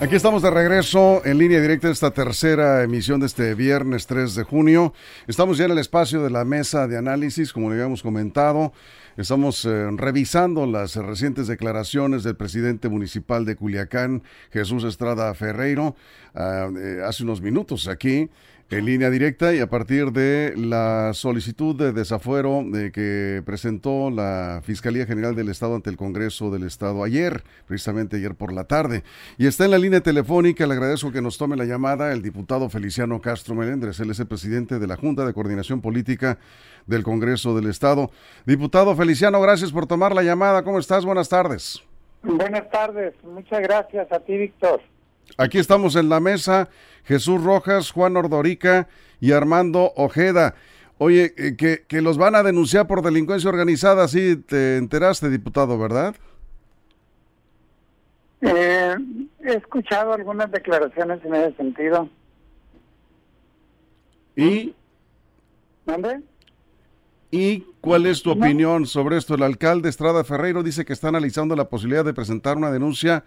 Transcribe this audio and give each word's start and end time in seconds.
Aquí 0.00 0.14
estamos 0.14 0.42
de 0.42 0.50
regreso 0.50 1.22
en 1.24 1.38
línea 1.38 1.60
directa 1.60 1.90
esta 1.90 2.12
tercera 2.12 2.84
emisión 2.84 3.18
de 3.18 3.26
este 3.26 3.54
viernes 3.54 4.06
3 4.06 4.36
de 4.36 4.44
junio. 4.44 4.94
Estamos 5.26 5.58
ya 5.58 5.64
en 5.64 5.72
el 5.72 5.78
espacio 5.78 6.22
de 6.22 6.30
la 6.30 6.44
mesa 6.44 6.86
de 6.86 6.96
análisis, 6.96 7.52
como 7.52 7.68
le 7.68 7.74
habíamos 7.74 8.02
comentado. 8.02 8.72
Estamos 9.16 9.64
eh, 9.64 9.88
revisando 9.96 10.66
las 10.66 10.94
recientes 10.94 11.48
declaraciones 11.48 12.22
del 12.22 12.36
presidente 12.36 12.88
municipal 12.88 13.44
de 13.44 13.56
Culiacán, 13.56 14.22
Jesús 14.52 14.84
Estrada 14.84 15.34
Ferreiro, 15.34 15.96
ah, 16.34 16.68
eh, 16.76 17.02
hace 17.04 17.24
unos 17.24 17.40
minutos 17.40 17.88
aquí 17.88 18.30
en 18.70 18.84
línea 18.84 19.08
directa 19.08 19.54
y 19.54 19.60
a 19.60 19.68
partir 19.68 20.12
de 20.12 20.52
la 20.56 21.12
solicitud 21.14 21.74
de 21.74 21.92
desafuero 21.92 22.62
de 22.66 22.92
que 22.92 23.42
presentó 23.46 24.10
la 24.10 24.60
Fiscalía 24.62 25.06
General 25.06 25.34
del 25.34 25.48
Estado 25.48 25.74
ante 25.74 25.88
el 25.88 25.96
Congreso 25.96 26.50
del 26.50 26.64
Estado 26.64 27.02
ayer, 27.02 27.44
precisamente 27.66 28.16
ayer 28.16 28.34
por 28.34 28.52
la 28.52 28.64
tarde. 28.64 29.04
Y 29.38 29.46
está 29.46 29.64
en 29.64 29.70
la 29.70 29.78
línea 29.78 30.02
telefónica, 30.02 30.66
le 30.66 30.74
agradezco 30.74 31.10
que 31.10 31.22
nos 31.22 31.38
tome 31.38 31.56
la 31.56 31.64
llamada 31.64 32.12
el 32.12 32.20
diputado 32.20 32.68
Feliciano 32.68 33.20
Castro 33.22 33.54
Melendres, 33.54 34.00
él 34.00 34.10
es 34.10 34.20
el 34.20 34.26
presidente 34.26 34.78
de 34.78 34.86
la 34.86 34.96
Junta 34.96 35.24
de 35.24 35.32
Coordinación 35.32 35.80
Política 35.80 36.38
del 36.86 37.02
Congreso 37.02 37.56
del 37.56 37.70
Estado. 37.70 38.10
Diputado 38.44 38.94
Feliciano, 38.94 39.40
gracias 39.40 39.72
por 39.72 39.86
tomar 39.86 40.14
la 40.14 40.22
llamada. 40.22 40.62
¿Cómo 40.62 40.78
estás? 40.78 41.06
Buenas 41.06 41.30
tardes. 41.30 41.82
Buenas 42.22 42.68
tardes, 42.70 43.14
muchas 43.22 43.60
gracias 43.62 44.12
a 44.12 44.20
ti, 44.20 44.36
Víctor. 44.36 44.82
Aquí 45.36 45.58
estamos 45.58 45.96
en 45.96 46.08
la 46.08 46.20
mesa, 46.20 46.68
Jesús 47.04 47.42
Rojas, 47.42 47.90
Juan 47.90 48.16
Ordorica 48.16 48.88
y 49.20 49.32
Armando 49.32 49.92
Ojeda. 49.96 50.54
Oye, 50.98 51.32
eh, 51.36 51.56
que, 51.56 51.84
que 51.86 52.02
los 52.02 52.18
van 52.18 52.34
a 52.34 52.42
denunciar 52.42 52.86
por 52.86 53.02
delincuencia 53.02 53.48
organizada, 53.48 54.08
sí 54.08 54.36
te 54.36 54.76
enteraste, 54.76 55.30
diputado, 55.30 55.78
¿verdad? 55.78 56.16
Eh, 58.40 58.96
he 59.44 59.52
escuchado 59.54 60.12
algunas 60.12 60.50
declaraciones 60.50 61.24
en 61.24 61.34
ese 61.34 61.56
sentido. 61.56 62.08
¿Y? 64.36 64.74
¿Dónde? 65.84 66.20
¿Y 67.30 67.60
cuál 67.80 68.06
es 68.06 68.22
tu 68.22 68.30
opinión 68.30 68.86
sobre 68.86 69.16
esto? 69.16 69.34
El 69.34 69.42
alcalde 69.42 69.88
Estrada 69.88 70.24
Ferreiro 70.24 70.62
dice 70.62 70.84
que 70.84 70.92
está 70.92 71.08
analizando 71.08 71.54
la 71.56 71.68
posibilidad 71.68 72.04
de 72.04 72.14
presentar 72.14 72.56
una 72.56 72.70
denuncia 72.70 73.24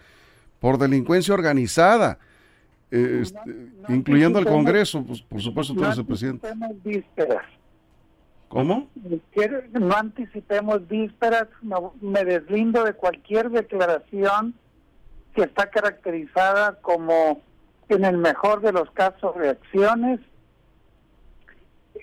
por 0.61 0.77
delincuencia 0.77 1.33
organizada, 1.33 2.19
eh, 2.91 3.19
este, 3.23 3.39
incluyendo 3.89 4.37
al 4.37 4.45
Congreso, 4.45 5.03
pues, 5.03 5.21
por 5.23 5.41
supuesto 5.41 5.73
tú 5.73 5.83
eres 5.83 5.97
el 5.97 6.05
presidente. 6.05 6.47
Vísperas. 6.83 7.43
¿Cómo? 8.47 8.87
No 9.73 9.95
anticipemos 9.95 10.87
vísperas, 10.87 11.47
me 11.99 12.23
deslindo 12.23 12.83
de 12.83 12.93
cualquier 12.93 13.49
declaración 13.49 14.53
que 15.33 15.43
está 15.43 15.69
caracterizada 15.69 16.77
como, 16.81 17.41
en 17.89 18.05
el 18.05 18.17
mejor 18.17 18.61
de 18.61 18.73
los 18.73 18.91
casos, 18.91 19.35
reacciones, 19.35 20.19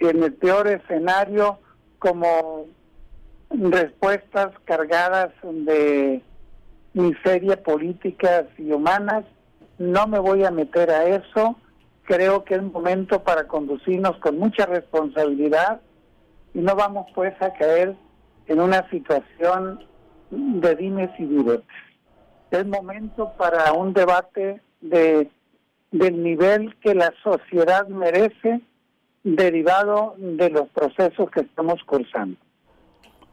en 0.00 0.22
el 0.22 0.32
peor 0.32 0.66
escenario, 0.66 1.60
como 1.98 2.66
respuestas 3.50 4.50
cargadas 4.64 5.30
de 5.42 6.22
miseria 6.98 7.62
políticas 7.62 8.46
y 8.58 8.72
humanas. 8.72 9.24
No 9.78 10.06
me 10.06 10.18
voy 10.18 10.44
a 10.44 10.50
meter 10.50 10.90
a 10.90 11.04
eso. 11.04 11.56
Creo 12.04 12.44
que 12.44 12.54
es 12.54 12.62
momento 12.62 13.22
para 13.22 13.46
conducirnos 13.46 14.16
con 14.18 14.38
mucha 14.38 14.66
responsabilidad 14.66 15.80
y 16.54 16.60
no 16.60 16.74
vamos 16.74 17.06
pues 17.14 17.34
a 17.40 17.52
caer 17.52 17.94
en 18.46 18.60
una 18.60 18.88
situación 18.90 19.84
de 20.30 20.74
dimes 20.76 21.10
y 21.18 21.24
diretes. 21.24 21.66
Es 22.50 22.66
momento 22.66 23.32
para 23.36 23.72
un 23.72 23.92
debate 23.92 24.60
de 24.80 25.30
del 25.90 26.22
nivel 26.22 26.76
que 26.76 26.94
la 26.94 27.12
sociedad 27.22 27.86
merece 27.88 28.60
derivado 29.24 30.14
de 30.18 30.50
los 30.50 30.68
procesos 30.68 31.30
que 31.30 31.40
estamos 31.40 31.82
cursando. 31.84 32.36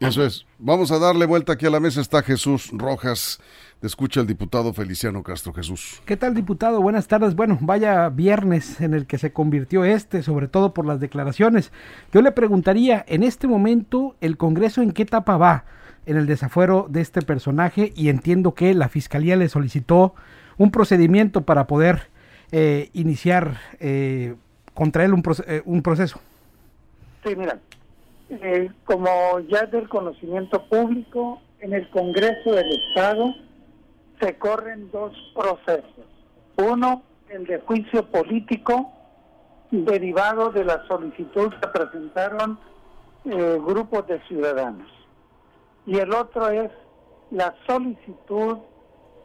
Eso 0.07 0.23
es. 0.23 0.45
Vamos 0.59 0.91
a 0.91 0.99
darle 0.99 1.25
vuelta 1.25 1.53
aquí 1.53 1.65
a 1.65 1.69
la 1.69 1.79
mesa. 1.79 2.01
Está 2.01 2.21
Jesús 2.21 2.69
Rojas. 2.71 3.39
Te 3.79 3.87
escucha 3.87 4.21
el 4.21 4.27
diputado 4.27 4.71
Feliciano 4.73 5.23
Castro 5.23 5.53
Jesús. 5.53 6.01
¿Qué 6.05 6.15
tal, 6.15 6.33
diputado? 6.33 6.81
Buenas 6.81 7.07
tardes. 7.07 7.35
Bueno, 7.35 7.57
vaya 7.61 8.09
viernes 8.09 8.79
en 8.81 8.93
el 8.93 9.05
que 9.05 9.17
se 9.17 9.33
convirtió 9.33 9.83
este, 9.83 10.23
sobre 10.23 10.47
todo 10.47 10.73
por 10.73 10.85
las 10.85 10.99
declaraciones. 10.99 11.71
Yo 12.13 12.21
le 12.21 12.31
preguntaría, 12.31 13.03
en 13.07 13.23
este 13.23 13.47
momento, 13.47 14.15
¿el 14.21 14.37
Congreso 14.37 14.81
en 14.81 14.91
qué 14.91 15.03
etapa 15.03 15.37
va 15.37 15.65
en 16.05 16.17
el 16.17 16.25
desafuero 16.27 16.87
de 16.89 17.01
este 17.01 17.21
personaje? 17.21 17.91
Y 17.95 18.09
entiendo 18.09 18.53
que 18.53 18.73
la 18.73 18.89
Fiscalía 18.89 19.35
le 19.35 19.49
solicitó 19.49 20.13
un 20.57 20.71
procedimiento 20.71 21.41
para 21.41 21.67
poder 21.67 22.09
eh, 22.51 22.89
iniciar 22.93 23.59
eh, 23.79 24.35
contra 24.73 25.03
él 25.03 25.13
un, 25.13 25.23
eh, 25.47 25.61
un 25.65 25.81
proceso. 25.81 26.19
Sí, 27.23 27.35
mira, 27.35 27.59
eh, 28.29 28.71
como 28.85 29.39
ya 29.41 29.59
es 29.59 29.71
del 29.71 29.87
conocimiento 29.87 30.63
público, 30.67 31.41
en 31.59 31.73
el 31.73 31.89
Congreso 31.89 32.51
del 32.51 32.71
Estado 32.71 33.33
se 34.19 34.37
corren 34.37 34.89
dos 34.91 35.13
procesos. 35.35 36.05
Uno, 36.57 37.03
el 37.29 37.45
de 37.45 37.59
juicio 37.59 38.09
político, 38.09 38.91
derivado 39.71 40.51
de 40.51 40.63
la 40.63 40.85
solicitud 40.87 41.53
que 41.53 41.67
presentaron 41.67 42.57
eh, 43.25 43.59
grupos 43.65 44.07
de 44.07 44.19
ciudadanos. 44.27 44.89
Y 45.85 45.97
el 45.97 46.13
otro 46.13 46.49
es 46.49 46.71
la 47.31 47.53
solicitud 47.67 48.57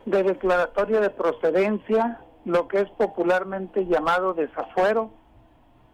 de 0.06 0.22
declaratoria 0.22 1.00
de 1.00 1.10
procedencia, 1.10 2.20
lo 2.44 2.68
que 2.68 2.80
es 2.80 2.90
popularmente 2.90 3.86
llamado 3.86 4.34
desafuero, 4.34 5.10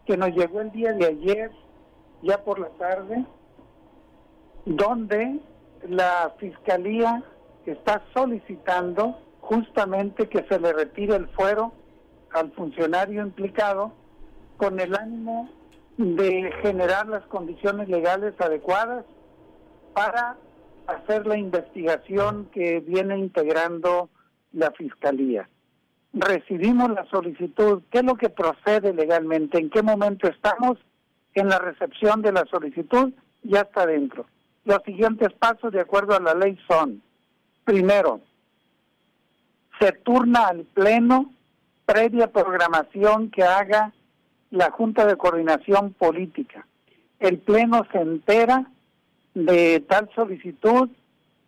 que 0.07 0.17
nos 0.17 0.31
llegó 0.31 0.61
el 0.61 0.71
día 0.71 0.93
de 0.93 1.07
ayer 1.07 1.51
ya 2.23 2.43
por 2.45 2.59
la 2.59 2.69
tarde, 2.71 3.25
donde 4.65 5.41
la 5.89 6.35
Fiscalía 6.39 7.23
está 7.65 8.03
solicitando 8.15 9.19
justamente 9.41 10.29
que 10.29 10.45
se 10.49 10.59
le 10.59 10.73
retire 10.73 11.17
el 11.17 11.29
fuero 11.29 11.73
al 12.33 12.51
funcionario 12.53 13.23
implicado 13.23 13.93
con 14.57 14.81
el 14.81 14.95
ánimo 14.97 15.49
de 15.97 16.53
generar 16.63 17.07
las 17.09 17.25
condiciones 17.27 17.89
legales 17.89 18.35
adecuadas 18.41 19.05
para 19.95 20.37
hacer 20.87 21.27
la 21.27 21.39
investigación 21.39 22.49
que 22.53 22.81
viene 22.81 23.19
integrando 23.19 24.11
la 24.53 24.71
Fiscalía. 24.73 25.49
Recibimos 26.13 26.91
la 26.91 27.05
solicitud, 27.07 27.83
¿qué 27.91 27.99
es 27.99 28.05
lo 28.05 28.17
que 28.17 28.31
procede 28.31 28.93
legalmente? 28.93 29.59
¿En 29.59 29.71
qué 29.71 29.83
momento 29.83 30.29
estamos? 30.29 30.79
En 31.41 31.49
la 31.49 31.59
recepción 31.59 32.23
de 32.23 32.33
la 32.33 32.45
solicitud 32.47 33.13
ya 33.43 33.61
está 33.61 33.87
dentro. 33.87 34.27
Los 34.65 34.83
siguientes 34.85 35.33
pasos 35.35 35.73
de 35.73 35.81
acuerdo 35.81 36.17
a 36.17 36.21
la 36.21 36.35
ley 36.35 36.59
son, 36.67 37.03
primero, 37.65 38.21
se 39.79 39.93
turna 39.93 40.49
al 40.49 40.65
Pleno 40.65 41.31
previa 41.85 42.33
programación 42.33 43.31
que 43.31 43.45
haga 43.45 43.93
la 44.51 44.71
Junta 44.71 45.07
de 45.07 45.17
Coordinación 45.17 45.93
Política. 45.93 46.67
El 47.21 47.39
Pleno 47.39 47.87
se 47.93 47.99
entera 47.99 48.71
de 49.35 49.81
tal 49.81 50.11
solicitud 50.15 50.89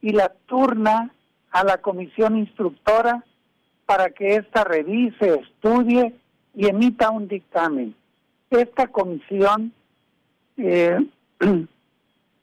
y 0.03 0.13
la 0.13 0.29
turna 0.47 1.13
a 1.51 1.65
la 1.65 1.79
comisión 1.79 2.37
instructora 2.37 3.25
para 3.87 4.11
que 4.11 4.37
ésta 4.37 4.65
revise, 4.65 5.41
estudie 5.41 6.15
y 6.55 6.67
emita 6.67 7.11
un 7.11 7.27
dictamen. 7.27 7.95
Esta 8.51 8.89
comisión 8.89 9.73
eh, 10.59 10.99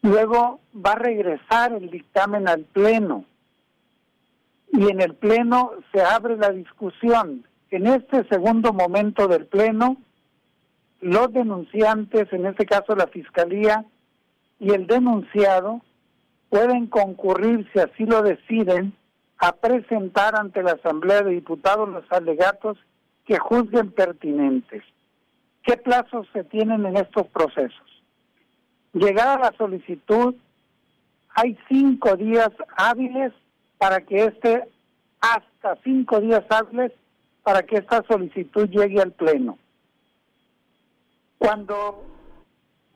luego 0.01 0.59
va 0.73 0.93
a 0.93 0.99
regresar 0.99 1.73
el 1.73 1.89
dictamen 1.91 2.47
al 2.47 2.61
Pleno 2.61 3.25
y 4.71 4.89
en 4.89 5.01
el 5.01 5.15
Pleno 5.15 5.71
se 5.93 6.01
abre 6.01 6.37
la 6.37 6.49
discusión. 6.49 7.45
En 7.71 7.87
este 7.87 8.25
segundo 8.27 8.73
momento 8.73 9.27
del 9.27 9.45
Pleno, 9.45 9.97
los 11.01 11.31
denunciantes, 11.31 12.31
en 12.31 12.45
este 12.45 12.65
caso 12.65 12.95
la 12.95 13.07
Fiscalía 13.07 13.85
y 14.59 14.71
el 14.71 14.87
denunciado, 14.87 15.81
pueden 16.49 16.87
concurrir, 16.87 17.67
si 17.73 17.79
así 17.79 18.05
lo 18.05 18.21
deciden, 18.21 18.93
a 19.37 19.53
presentar 19.53 20.39
ante 20.39 20.63
la 20.63 20.71
Asamblea 20.71 21.21
de 21.21 21.31
Diputados 21.31 21.89
los 21.89 22.09
alegatos 22.11 22.77
que 23.25 23.37
juzguen 23.37 23.91
pertinentes. 23.91 24.83
¿Qué 25.63 25.77
plazos 25.77 26.27
se 26.31 26.43
tienen 26.43 26.85
en 26.85 26.95
estos 26.95 27.27
procesos? 27.27 27.94
Llegada 28.95 29.37
la 29.37 29.53
solicitud, 29.57 30.35
hay 31.31 31.57
cinco 31.67 32.15
días 32.15 32.49
hábiles 32.77 33.33
para 33.77 33.99
que 33.99 34.23
este, 34.23 34.63
hasta 35.19 35.75
cinco 35.83 36.21
días 36.21 36.45
hábiles 36.49 36.93
para 37.43 37.63
que 37.63 37.75
esta 37.75 38.05
solicitud 38.07 38.69
llegue 38.69 39.01
al 39.01 39.11
Pleno. 39.11 39.59
Cuando 41.37 42.05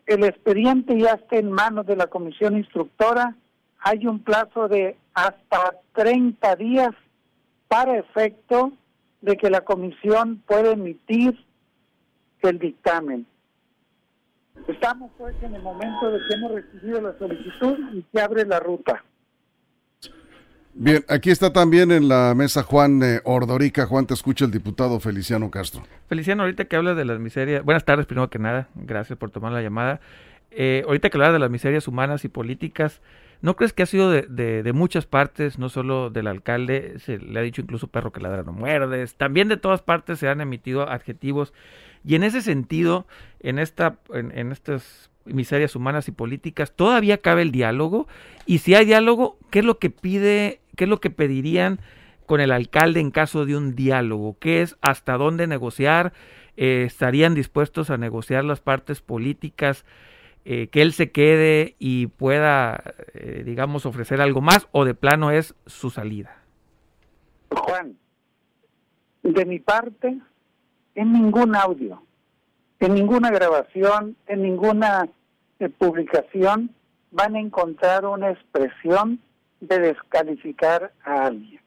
el 0.06 0.24
expediente 0.24 0.98
ya 0.98 1.16
esté 1.16 1.40
en 1.40 1.52
manos 1.52 1.86
de 1.86 1.98
la 1.98 2.08
comisión 2.08 2.56
instructora, 2.56 3.36
hay 3.80 4.08
un 4.08 4.20
plazo 4.24 4.70
de 4.70 4.96
hasta 5.14 5.82
30 5.96 6.56
días 6.56 6.92
para 7.68 8.00
efecto 8.00 8.72
de 9.20 9.36
que 9.36 9.50
la 9.50 9.66
comisión 9.66 10.42
pueda 10.48 10.72
emitir 10.72 11.38
el 12.42 12.58
dictamen. 12.58 13.28
Estamos 14.70 15.10
pues 15.18 15.36
en 15.42 15.56
el 15.56 15.64
momento 15.64 16.12
de 16.12 16.20
que 16.28 16.36
hemos 16.36 16.52
recibido 16.52 17.02
la 17.02 17.18
solicitud 17.18 17.80
y 17.92 18.06
se 18.14 18.22
abre 18.22 18.46
la 18.46 18.60
ruta. 18.60 19.04
Bien, 20.76 21.04
aquí 21.10 21.32
está 21.32 21.52
también 21.52 21.92
en 21.92 22.08
la 22.08 22.36
mesa 22.36 22.62
Juan 22.62 23.02
eh, 23.02 23.20
Ordorica. 23.24 23.88
Juan, 23.88 24.06
te 24.06 24.14
escucha 24.14 24.46
el 24.46 24.52
diputado 24.52 25.00
Feliciano 25.00 25.50
Castro. 25.50 25.82
Feliciano, 26.08 26.44
ahorita 26.44 26.66
que 26.66 26.76
hablas 26.76 26.96
de 26.96 27.06
las 27.06 27.20
miserias, 27.20 27.66
buenas 27.66 27.84
tardes 27.84 28.06
primero 28.06 28.30
que 28.30 28.38
nada, 28.38 28.70
gracias 28.76 29.18
por 29.18 29.32
tomar 29.32 29.52
la 29.52 29.64
llamada. 29.64 30.02
Eh, 30.52 30.84
ahorita 30.86 31.10
que 31.10 31.18
hablas 31.18 31.34
de 31.34 31.40
las 31.40 31.50
miserias 31.50 31.88
humanas 31.88 32.24
y 32.24 32.30
políticas, 32.30 33.02
¿no 33.42 33.56
crees 33.56 33.74
que 33.74 33.84
ha 33.84 33.88
sido 33.88 34.12
de, 34.12 34.22
de, 34.64 34.74
muchas 34.74 35.08
partes, 35.08 35.58
no 35.58 35.70
solo 35.70 36.12
del 36.12 36.28
alcalde, 36.28 37.00
se 37.00 37.18
le 37.18 37.40
ha 37.40 37.44
dicho 37.44 37.62
incluso 37.62 37.88
perro 37.88 38.12
que 38.12 38.22
ladra 38.22 38.44
no 38.44 38.54
muerdes, 38.54 39.16
también 39.16 39.48
de 39.48 39.58
todas 39.58 39.82
partes 39.82 40.20
se 40.20 40.30
han 40.30 40.42
emitido 40.42 40.88
adjetivos 40.88 41.54
y 42.10 42.16
en 42.16 42.24
ese 42.24 42.42
sentido, 42.42 43.06
en, 43.40 43.60
esta, 43.60 44.00
en, 44.12 44.52
estas 44.52 45.12
miserias 45.26 45.76
humanas 45.76 46.08
y 46.08 46.12
políticas, 46.12 46.76
todavía 46.76 47.20
cabe 47.20 47.44
el 47.44 47.52
diálogo 47.52 48.08
y 48.48 48.58
si 48.58 48.74
hay 48.74 48.86
diálogo, 48.86 49.38
¿qué 49.52 49.60
es 49.60 49.66
lo 49.66 49.78
que 49.78 49.92
pide, 49.92 50.60
qué 50.76 50.86
es 50.86 50.90
lo 50.90 51.00
que 51.02 51.12
pedirían 51.12 51.80
con 52.26 52.42
el 52.42 52.52
alcalde 52.52 53.00
en 53.00 53.12
caso 53.12 53.46
de 53.46 53.56
un 53.56 53.76
diálogo? 53.76 54.38
¿Qué 54.40 54.64
es 54.64 54.76
hasta 54.82 55.18
dónde 55.18 55.46
negociar? 55.46 56.12
Eh, 56.58 56.82
¿Estarían 56.88 57.36
dispuestos 57.36 57.92
a 57.92 57.98
negociar 57.98 58.44
las 58.44 58.60
partes 58.60 59.02
políticas? 59.02 59.86
Eh, 60.46 60.70
que 60.70 60.82
él 60.82 60.94
se 60.94 61.12
quede 61.12 61.76
y 61.78 62.08
pueda, 62.08 62.96
eh, 63.14 63.44
digamos, 63.46 63.86
ofrecer 63.86 64.20
algo 64.20 64.42
más 64.42 64.68
o 64.72 64.84
de 64.84 64.96
plano 64.96 65.30
es 65.30 65.54
su 65.68 65.92
salida? 65.92 66.42
Juan, 67.52 68.00
de 69.22 69.46
mi 69.46 69.60
parte, 69.60 70.18
en 70.96 71.14
ningún 71.14 71.56
audio, 71.56 72.02
en 72.80 72.94
ninguna 72.94 73.30
grabación, 73.30 74.16
en 74.28 74.42
ninguna 74.42 75.08
eh, 75.60 75.70
publicación 75.70 76.74
van 77.12 77.36
a 77.36 77.40
encontrar 77.40 78.06
una 78.06 78.32
expresión 78.32 79.20
de 79.60 79.80
descalificar 79.80 80.94
a 81.04 81.26
alguien. 81.26 81.62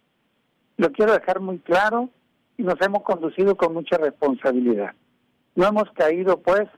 Lo 0.77 0.93
quiero 0.93 1.13
dejar 1.13 1.41
muy 1.41 1.59
claro 1.59 2.09
y 2.57 2.63
nos 2.63 2.81
hemos 2.81 3.03
conducido 3.03 3.57
con 3.57 3.75
mucha 3.75 3.99
responsabilidad. 3.99 4.95
No 5.55 5.67
hemos 5.67 5.91
caído 5.93 6.39
pues 6.39 6.69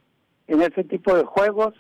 en 0.46 0.62
ese 0.62 0.84
tipo 0.84 1.14
de 1.14 1.24
juegos 1.24 1.74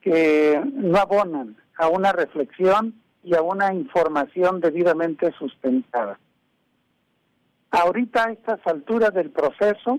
que 0.00 0.60
no 0.72 0.98
abonan 0.98 1.56
a 1.76 1.88
una 1.88 2.12
reflexión 2.12 2.94
y 3.24 3.34
a 3.34 3.42
una 3.42 3.72
información 3.72 4.60
debidamente 4.60 5.32
sustentada. 5.38 6.18
Ahorita 7.72 8.24
a 8.24 8.32
estas 8.32 8.60
alturas 8.66 9.14
del 9.14 9.30
proceso 9.30 9.98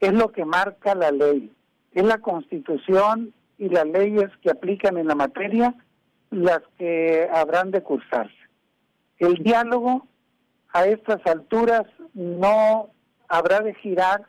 es 0.00 0.12
lo 0.12 0.32
que 0.32 0.46
marca 0.46 0.94
la 0.94 1.10
ley. 1.10 1.52
Es 1.92 2.02
la 2.02 2.18
constitución 2.18 3.34
y 3.58 3.68
las 3.68 3.86
leyes 3.86 4.30
que 4.42 4.50
aplican 4.50 4.96
en 4.96 5.06
la 5.06 5.14
materia 5.14 5.74
las 6.30 6.62
que 6.78 7.28
habrán 7.30 7.70
de 7.72 7.82
cursarse. 7.82 8.34
El 9.18 9.34
diálogo 9.34 10.06
a 10.72 10.86
estas 10.86 11.20
alturas 11.26 11.84
no 12.14 12.88
habrá 13.28 13.60
de 13.60 13.74
girar 13.74 14.24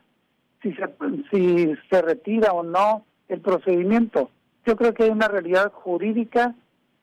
si 0.62 0.74
se, 0.74 0.84
si 1.30 1.74
se 1.90 2.02
retira 2.02 2.52
o 2.52 2.62
no 2.62 3.06
el 3.28 3.40
procedimiento. 3.40 4.30
Yo 4.66 4.76
creo 4.76 4.92
que 4.92 5.04
hay 5.04 5.10
una 5.10 5.28
realidad 5.28 5.72
jurídica 5.72 6.54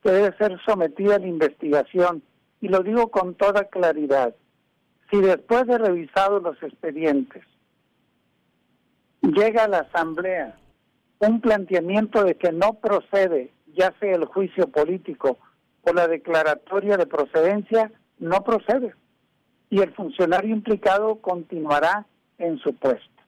que 0.03 0.11
debe 0.11 0.37
ser 0.37 0.59
sometida 0.65 1.15
a 1.15 1.19
la 1.19 1.27
investigación 1.27 2.21
y 2.65 2.67
lo 2.67 2.79
digo 2.79 3.11
con 3.11 3.35
toda 3.35 3.65
claridad, 3.65 4.33
si 5.11 5.21
después 5.21 5.67
de 5.67 5.77
revisados 5.77 6.41
los 6.41 6.63
expedientes 6.63 7.43
llega 9.21 9.65
a 9.65 9.67
la 9.67 9.81
Asamblea 9.81 10.57
un 11.19 11.41
planteamiento 11.41 12.23
de 12.23 12.33
que 12.33 12.51
no 12.51 12.73
procede, 12.73 13.53
ya 13.67 13.93
sea 13.99 14.15
el 14.15 14.25
juicio 14.25 14.65
político 14.65 15.37
o 15.83 15.93
la 15.93 16.07
declaratoria 16.07 16.97
de 16.97 17.05
procedencia, 17.05 17.91
no 18.17 18.43
procede. 18.43 18.95
Y 19.69 19.81
el 19.81 19.93
funcionario 19.93 20.55
implicado 20.55 21.17
continuará 21.17 22.07
en 22.39 22.57
su 22.57 22.73
puesto. 22.73 23.21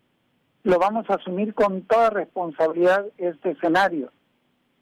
Lo 0.64 0.80
vamos 0.80 1.08
a 1.12 1.14
asumir 1.14 1.54
con 1.54 1.84
toda 1.84 2.10
responsabilidad 2.10 3.06
este 3.20 3.52
escenario. 3.52 4.12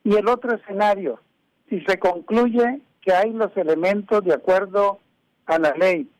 Y 0.02 0.16
el 0.16 0.26
otro 0.28 0.56
escenario, 0.56 1.20
si 1.68 1.82
se 1.82 1.98
concluye 1.98 2.80
que 3.06 3.14
hay 3.14 3.32
los 3.32 3.56
elementos 3.56 4.24
de 4.24 4.34
acuerdo 4.34 4.98
a 5.46 5.60
la 5.60 5.70
ley 5.74 6.10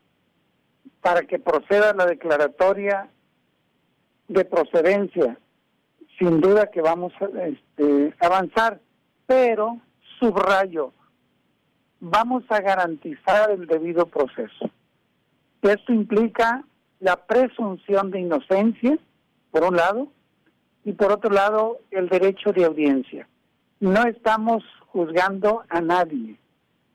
para 1.01 1.23
que 1.23 1.37
proceda 1.37 1.93
la 1.93 2.05
declaratoria 2.05 3.09
de 4.29 4.45
procedencia, 4.45 5.37
sin 6.17 6.39
duda 6.39 6.71
que 6.71 6.81
vamos 6.81 7.11
a 7.19 7.25
este, 7.45 8.15
avanzar, 8.21 8.79
pero 9.25 9.81
subrayo, 10.17 10.93
vamos 11.99 12.45
a 12.47 12.61
garantizar 12.61 13.51
el 13.51 13.67
debido 13.67 14.05
proceso. 14.05 14.69
Esto 15.61 15.91
implica 15.91 16.63
la 17.01 17.17
presunción 17.17 18.11
de 18.11 18.21
inocencia, 18.21 18.97
por 19.51 19.65
un 19.65 19.75
lado, 19.75 20.07
y 20.85 20.93
por 20.93 21.11
otro 21.11 21.31
lado, 21.31 21.79
el 21.91 22.07
derecho 22.07 22.53
de 22.53 22.63
audiencia. 22.63 23.27
No 23.81 24.03
estamos 24.03 24.63
juzgando 24.87 25.65
a 25.67 25.81
nadie, 25.81 26.37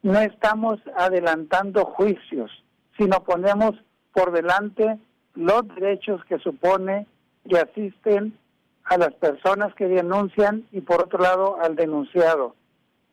no 0.03 0.19
estamos 0.21 0.81
adelantando 0.97 1.85
juicios, 1.85 2.51
sino 2.99 3.23
ponemos 3.23 3.73
por 4.13 4.33
delante 4.33 4.99
los 5.35 5.67
derechos 5.75 6.25
que 6.25 6.39
supone 6.39 7.07
que 7.49 7.59
asisten 7.59 8.37
a 8.85 8.99
las 8.99 9.15
personas 9.15 9.75
que 9.75 9.87
denuncian 9.87 10.67
y 10.73 10.81
por 10.81 11.03
otro 11.03 11.21
lado 11.21 11.57
al 11.61 11.77
denunciado. 11.77 12.55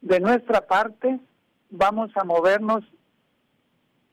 De 0.01 0.19
nuestra 0.19 0.61
parte, 0.61 1.19
vamos 1.69 2.11
a 2.15 2.23
movernos 2.23 2.83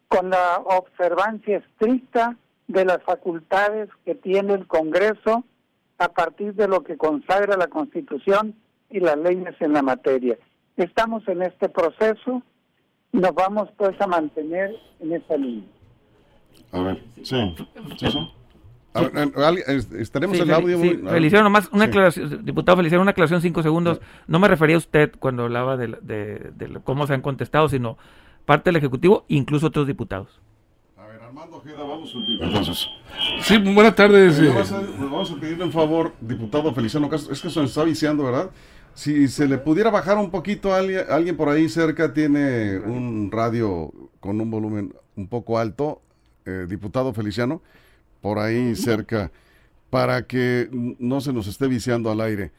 con 0.08 0.30
la 0.30 0.58
observancia 0.64 1.58
estricta 1.58 2.36
de 2.68 2.84
las 2.84 3.02
facultades 3.02 3.88
que 4.04 4.14
tiene 4.14 4.54
el 4.54 4.66
Congreso 4.66 5.44
a 5.98 6.08
partir 6.08 6.54
de 6.54 6.68
lo 6.68 6.82
que 6.82 6.96
consagra 6.96 7.56
la 7.56 7.68
Constitución 7.68 8.54
y 8.90 9.00
las 9.00 9.16
leyes 9.16 9.54
en 9.60 9.72
la 9.72 9.82
materia. 9.82 10.36
Estamos 10.76 11.26
en 11.26 11.42
este 11.42 11.68
proceso 11.68 12.42
nos 13.12 13.34
vamos 13.34 13.68
pues 13.76 14.00
a 14.00 14.06
mantener 14.06 14.74
en 15.00 15.12
esa 15.12 15.36
línea. 15.36 15.64
A 16.72 16.80
ver, 16.80 17.02
sí, 17.22 17.54
sí, 17.96 18.06
sí. 18.10 18.18
estaremos 19.98 20.38
el 20.38 20.52
audio. 20.52 20.80
Sí, 20.80 21.00
Feliciano, 21.08 21.44
nomás 21.44 21.68
una 21.72 21.84
aclaración, 21.84 22.44
diputado 22.44 22.76
Feliciano, 22.76 23.02
una 23.02 23.12
aclaración 23.12 23.40
cinco 23.40 23.62
segundos. 23.62 24.00
No 24.26 24.38
me 24.38 24.48
refería 24.48 24.76
a 24.76 24.78
usted 24.78 25.12
cuando 25.18 25.44
hablaba 25.44 25.76
de, 25.76 25.88
de, 26.02 26.80
cómo 26.84 27.06
se 27.06 27.14
han 27.14 27.22
contestado, 27.22 27.68
sino 27.68 27.96
parte 28.44 28.70
del 28.70 28.76
Ejecutivo, 28.76 29.24
incluso 29.28 29.68
otros 29.68 29.86
diputados. 29.86 30.40
A 30.96 31.06
ver, 31.06 31.22
Armando 31.22 31.56
Ojeda, 31.56 31.82
vamos 31.82 32.14
entonces. 32.40 32.88
Sí, 33.40 33.58
buenas 33.58 33.94
tardes. 33.94 34.38
Eh. 34.40 34.48
Vamos, 34.48 34.72
a, 34.72 34.80
vamos 34.80 35.30
a 35.30 35.36
pedirle 35.36 35.64
un 35.64 35.72
favor, 35.72 36.12
diputado 36.20 36.72
Feliciano 36.74 37.08
Castro, 37.08 37.32
es 37.32 37.40
que 37.40 37.50
se 37.50 37.62
está 37.62 37.84
viciando, 37.84 38.24
¿verdad? 38.24 38.50
Si 38.96 39.28
se 39.28 39.46
le 39.46 39.58
pudiera 39.58 39.90
bajar 39.90 40.16
un 40.16 40.30
poquito 40.30 40.72
a 40.72 40.78
alguien, 40.78 41.04
alguien 41.10 41.36
por 41.36 41.50
ahí 41.50 41.68
cerca 41.68 42.14
tiene 42.14 42.78
un 42.78 43.30
radio 43.30 43.92
con 44.20 44.40
un 44.40 44.50
volumen 44.50 44.94
un 45.16 45.28
poco 45.28 45.58
alto, 45.58 46.00
eh, 46.46 46.64
diputado 46.66 47.12
Feliciano, 47.12 47.60
por 48.22 48.38
ahí 48.38 48.74
cerca, 48.74 49.30
para 49.90 50.26
que 50.26 50.70
no 50.72 51.20
se 51.20 51.34
nos 51.34 51.46
esté 51.46 51.68
viciando 51.68 52.10
al 52.10 52.22
aire. 52.22 52.52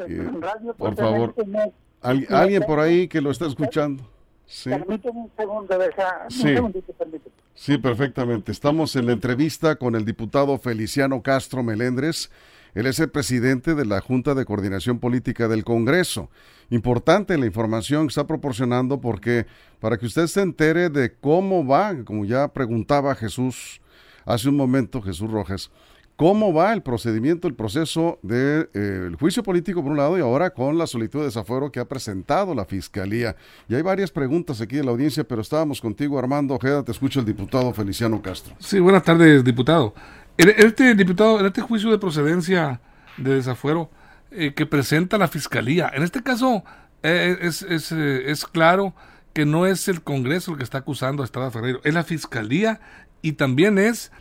Eh, 0.00 0.28
por 0.76 0.96
favor, 0.96 1.36
alguien 2.02 2.62
por 2.66 2.80
ahí 2.80 3.06
que 3.06 3.20
lo 3.20 3.30
está 3.30 3.46
escuchando. 3.46 4.02
Sí. 4.46 4.70
Permíteme 4.70 5.20
un 5.20 5.30
segundo, 5.36 5.78
deja, 5.78 6.26
sí. 6.30 6.56
Sí, 7.54 7.78
perfectamente. 7.78 8.50
Estamos 8.50 8.96
en 8.96 9.06
la 9.06 9.12
entrevista 9.12 9.76
con 9.76 9.94
el 9.94 10.04
diputado 10.04 10.58
Feliciano 10.58 11.22
Castro 11.22 11.62
Melendres. 11.62 12.28
Él 12.74 12.86
es 12.86 12.98
el 13.00 13.10
presidente 13.10 13.74
de 13.74 13.84
la 13.84 14.00
Junta 14.00 14.34
de 14.34 14.44
Coordinación 14.44 14.98
Política 14.98 15.48
del 15.48 15.64
Congreso. 15.64 16.30
Importante 16.70 17.36
la 17.36 17.46
información 17.46 18.06
que 18.06 18.10
está 18.10 18.26
proporcionando 18.26 19.00
porque 19.00 19.46
para 19.80 19.96
que 19.96 20.06
usted 20.06 20.26
se 20.26 20.42
entere 20.42 20.88
de 20.88 21.12
cómo 21.12 21.66
va, 21.66 21.94
como 22.04 22.24
ya 22.24 22.48
preguntaba 22.48 23.14
Jesús 23.14 23.80
hace 24.24 24.48
un 24.48 24.56
momento, 24.56 25.02
Jesús 25.02 25.30
Rojas, 25.30 25.70
cómo 26.20 26.52
va 26.52 26.74
el 26.74 26.82
procedimiento, 26.82 27.48
el 27.48 27.54
proceso 27.54 28.18
del 28.20 28.68
de, 28.74 29.08
eh, 29.08 29.16
juicio 29.18 29.42
político 29.42 29.82
por 29.82 29.92
un 29.92 29.96
lado 29.96 30.18
y 30.18 30.20
ahora 30.20 30.50
con 30.50 30.76
la 30.76 30.86
solicitud 30.86 31.20
de 31.20 31.24
desafuero 31.24 31.72
que 31.72 31.80
ha 31.80 31.86
presentado 31.86 32.54
la 32.54 32.66
Fiscalía. 32.66 33.36
Y 33.70 33.74
hay 33.74 33.80
varias 33.80 34.10
preguntas 34.10 34.60
aquí 34.60 34.76
en 34.76 34.84
la 34.84 34.90
audiencia, 34.92 35.24
pero 35.24 35.40
estábamos 35.40 35.80
contigo, 35.80 36.18
Armando 36.18 36.56
Ojeda, 36.56 36.82
te 36.82 36.92
escucha 36.92 37.20
el 37.20 37.26
diputado 37.26 37.72
Feliciano 37.72 38.20
Castro. 38.20 38.54
Sí, 38.58 38.78
buenas 38.80 39.02
tardes, 39.02 39.42
diputado. 39.42 39.94
Este 40.48 40.94
diputado, 40.94 41.38
en 41.40 41.46
este 41.46 41.60
juicio 41.60 41.90
de 41.90 41.98
procedencia 41.98 42.80
de 43.18 43.34
desafuero 43.34 43.90
eh, 44.30 44.54
que 44.54 44.64
presenta 44.64 45.18
la 45.18 45.28
fiscalía, 45.28 45.90
en 45.92 46.02
este 46.02 46.22
caso, 46.22 46.64
eh, 47.02 47.36
es, 47.42 47.62
es, 47.62 47.92
eh, 47.92 48.30
es, 48.30 48.46
claro 48.46 48.94
que 49.34 49.44
no 49.44 49.66
es 49.66 49.86
el 49.88 50.02
Congreso 50.02 50.52
el 50.52 50.56
que 50.56 50.64
está 50.64 50.78
acusando 50.78 51.22
a 51.22 51.26
Estrada 51.26 51.50
Ferreiro, 51.50 51.80
es 51.84 51.92
la 51.92 52.04
Fiscalía 52.04 52.80
y 53.20 53.32
también 53.32 53.78
es 53.78 54.12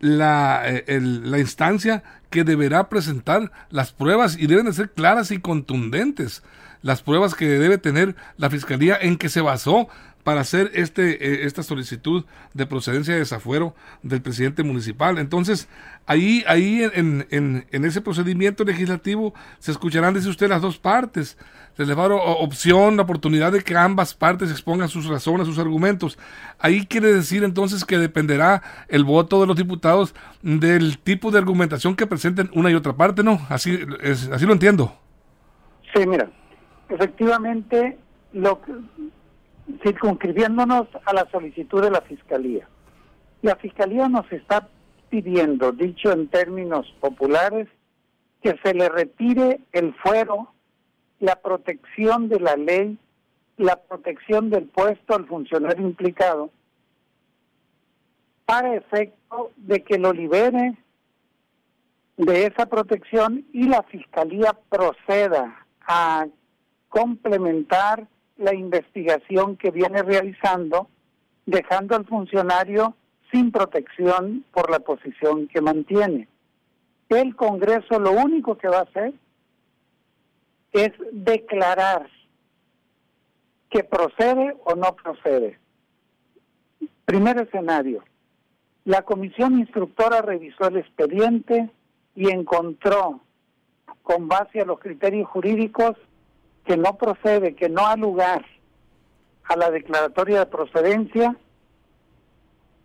la, 0.00 0.64
la 0.88 1.38
instancia 1.38 2.02
que 2.30 2.44
deberá 2.44 2.88
presentar 2.88 3.52
las 3.70 3.92
pruebas 3.92 4.36
y 4.38 4.46
deben 4.46 4.66
de 4.66 4.72
ser 4.72 4.90
claras 4.90 5.30
y 5.30 5.38
contundentes 5.38 6.42
las 6.82 7.02
pruebas 7.02 7.34
que 7.34 7.46
debe 7.46 7.76
tener 7.76 8.16
la 8.38 8.48
Fiscalía 8.48 8.96
en 9.00 9.16
que 9.16 9.28
se 9.28 9.42
basó 9.42 9.88
para 10.24 10.42
hacer 10.42 10.70
este, 10.74 11.26
eh, 11.26 11.46
esta 11.46 11.62
solicitud 11.62 12.24
de 12.54 12.66
procedencia 12.66 13.14
de 13.14 13.20
desafuero 13.20 13.74
del 14.02 14.20
presidente 14.20 14.62
municipal. 14.62 15.18
Entonces, 15.18 15.68
ahí, 16.06 16.44
ahí 16.46 16.82
en, 16.94 17.26
en, 17.30 17.66
en 17.70 17.84
ese 17.84 18.00
procedimiento 18.00 18.64
legislativo 18.64 19.34
se 19.58 19.72
escucharán, 19.72 20.14
dice 20.14 20.28
usted, 20.28 20.48
las 20.48 20.62
dos 20.62 20.78
partes. 20.78 21.36
Se 21.76 21.86
les 21.86 21.96
va 21.96 22.04
a 22.04 22.08
dar 22.08 22.18
opción, 22.22 22.96
la 22.96 23.04
oportunidad 23.04 23.52
de 23.52 23.62
que 23.62 23.74
ambas 23.74 24.12
partes 24.12 24.50
expongan 24.50 24.88
sus 24.88 25.06
razones, 25.06 25.46
sus 25.46 25.58
argumentos. 25.58 26.18
Ahí 26.58 26.84
quiere 26.84 27.10
decir 27.10 27.42
entonces 27.42 27.86
que 27.86 27.96
dependerá 27.96 28.62
el 28.88 29.04
voto 29.04 29.40
de 29.40 29.46
los 29.46 29.56
diputados 29.56 30.14
del 30.42 30.98
tipo 30.98 31.30
de 31.30 31.38
argumentación 31.38 31.96
que 31.96 32.06
presenten 32.06 32.19
una 32.54 32.70
y 32.70 32.74
otra 32.74 32.92
parte, 32.94 33.22
¿no? 33.22 33.38
Así, 33.48 33.78
así 34.02 34.46
lo 34.46 34.52
entiendo. 34.52 34.92
Sí, 35.94 36.06
mira, 36.06 36.30
efectivamente, 36.88 37.98
lo 38.32 38.60
que, 38.62 38.72
circunscribiéndonos 39.82 40.88
a 41.04 41.12
la 41.12 41.28
solicitud 41.30 41.82
de 41.82 41.90
la 41.90 42.00
Fiscalía. 42.02 42.68
La 43.42 43.56
Fiscalía 43.56 44.08
nos 44.08 44.30
está 44.32 44.68
pidiendo, 45.08 45.72
dicho 45.72 46.12
en 46.12 46.28
términos 46.28 46.86
populares, 47.00 47.68
que 48.42 48.58
se 48.62 48.74
le 48.74 48.88
retire 48.88 49.60
el 49.72 49.94
fuero, 49.94 50.52
la 51.18 51.36
protección 51.36 52.28
de 52.28 52.40
la 52.40 52.56
ley, 52.56 52.98
la 53.56 53.76
protección 53.76 54.50
del 54.50 54.64
puesto 54.64 55.14
al 55.14 55.26
funcionario 55.26 55.86
implicado, 55.86 56.50
para 58.46 58.74
efecto 58.74 59.52
de 59.56 59.82
que 59.82 59.98
lo 59.98 60.12
libere 60.12 60.76
de 62.20 62.44
esa 62.44 62.66
protección 62.66 63.46
y 63.50 63.66
la 63.66 63.82
Fiscalía 63.84 64.54
proceda 64.68 65.66
a 65.86 66.26
complementar 66.90 68.06
la 68.36 68.54
investigación 68.54 69.56
que 69.56 69.70
viene 69.70 70.02
realizando, 70.02 70.88
dejando 71.46 71.96
al 71.96 72.04
funcionario 72.04 72.94
sin 73.32 73.50
protección 73.50 74.44
por 74.52 74.70
la 74.70 74.80
posición 74.80 75.48
que 75.48 75.62
mantiene. 75.62 76.28
El 77.08 77.34
Congreso 77.36 77.98
lo 77.98 78.12
único 78.12 78.58
que 78.58 78.68
va 78.68 78.80
a 78.80 78.82
hacer 78.82 79.14
es 80.72 80.90
declarar 81.12 82.06
que 83.70 83.82
procede 83.82 84.56
o 84.64 84.74
no 84.74 84.94
procede. 84.94 85.58
Primer 87.06 87.40
escenario. 87.40 88.04
La 88.84 89.02
comisión 89.02 89.58
instructora 89.58 90.20
revisó 90.20 90.68
el 90.68 90.78
expediente 90.78 91.70
y 92.20 92.28
encontró, 92.28 93.20
con 94.02 94.28
base 94.28 94.60
a 94.60 94.66
los 94.66 94.78
criterios 94.78 95.26
jurídicos, 95.26 95.96
que 96.66 96.76
no 96.76 96.98
procede, 96.98 97.54
que 97.54 97.70
no 97.70 97.86
ha 97.86 97.96
lugar 97.96 98.44
a 99.44 99.56
la 99.56 99.70
declaratoria 99.70 100.40
de 100.40 100.46
procedencia, 100.46 101.34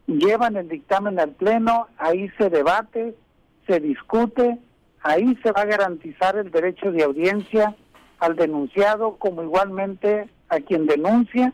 llevan 0.08 0.56
el 0.56 0.70
dictamen 0.70 1.20
al 1.20 1.32
Pleno, 1.32 1.88
ahí 1.98 2.30
se 2.38 2.50
debate, 2.50 3.14
se 3.68 3.82
discute, 3.82 4.58
ahí 5.02 5.38
se 5.44 5.52
va 5.52 5.64
a 5.64 5.66
garantizar 5.66 6.38
el 6.38 6.50
derecho 6.50 6.94
de 6.94 7.04
audiencia 7.04 7.76
al 8.20 8.38
denunciado 8.38 9.18
como 9.18 9.44
igualmente 9.44 10.30
a 10.48 10.62
quien 10.62 10.86
denuncia, 10.86 11.52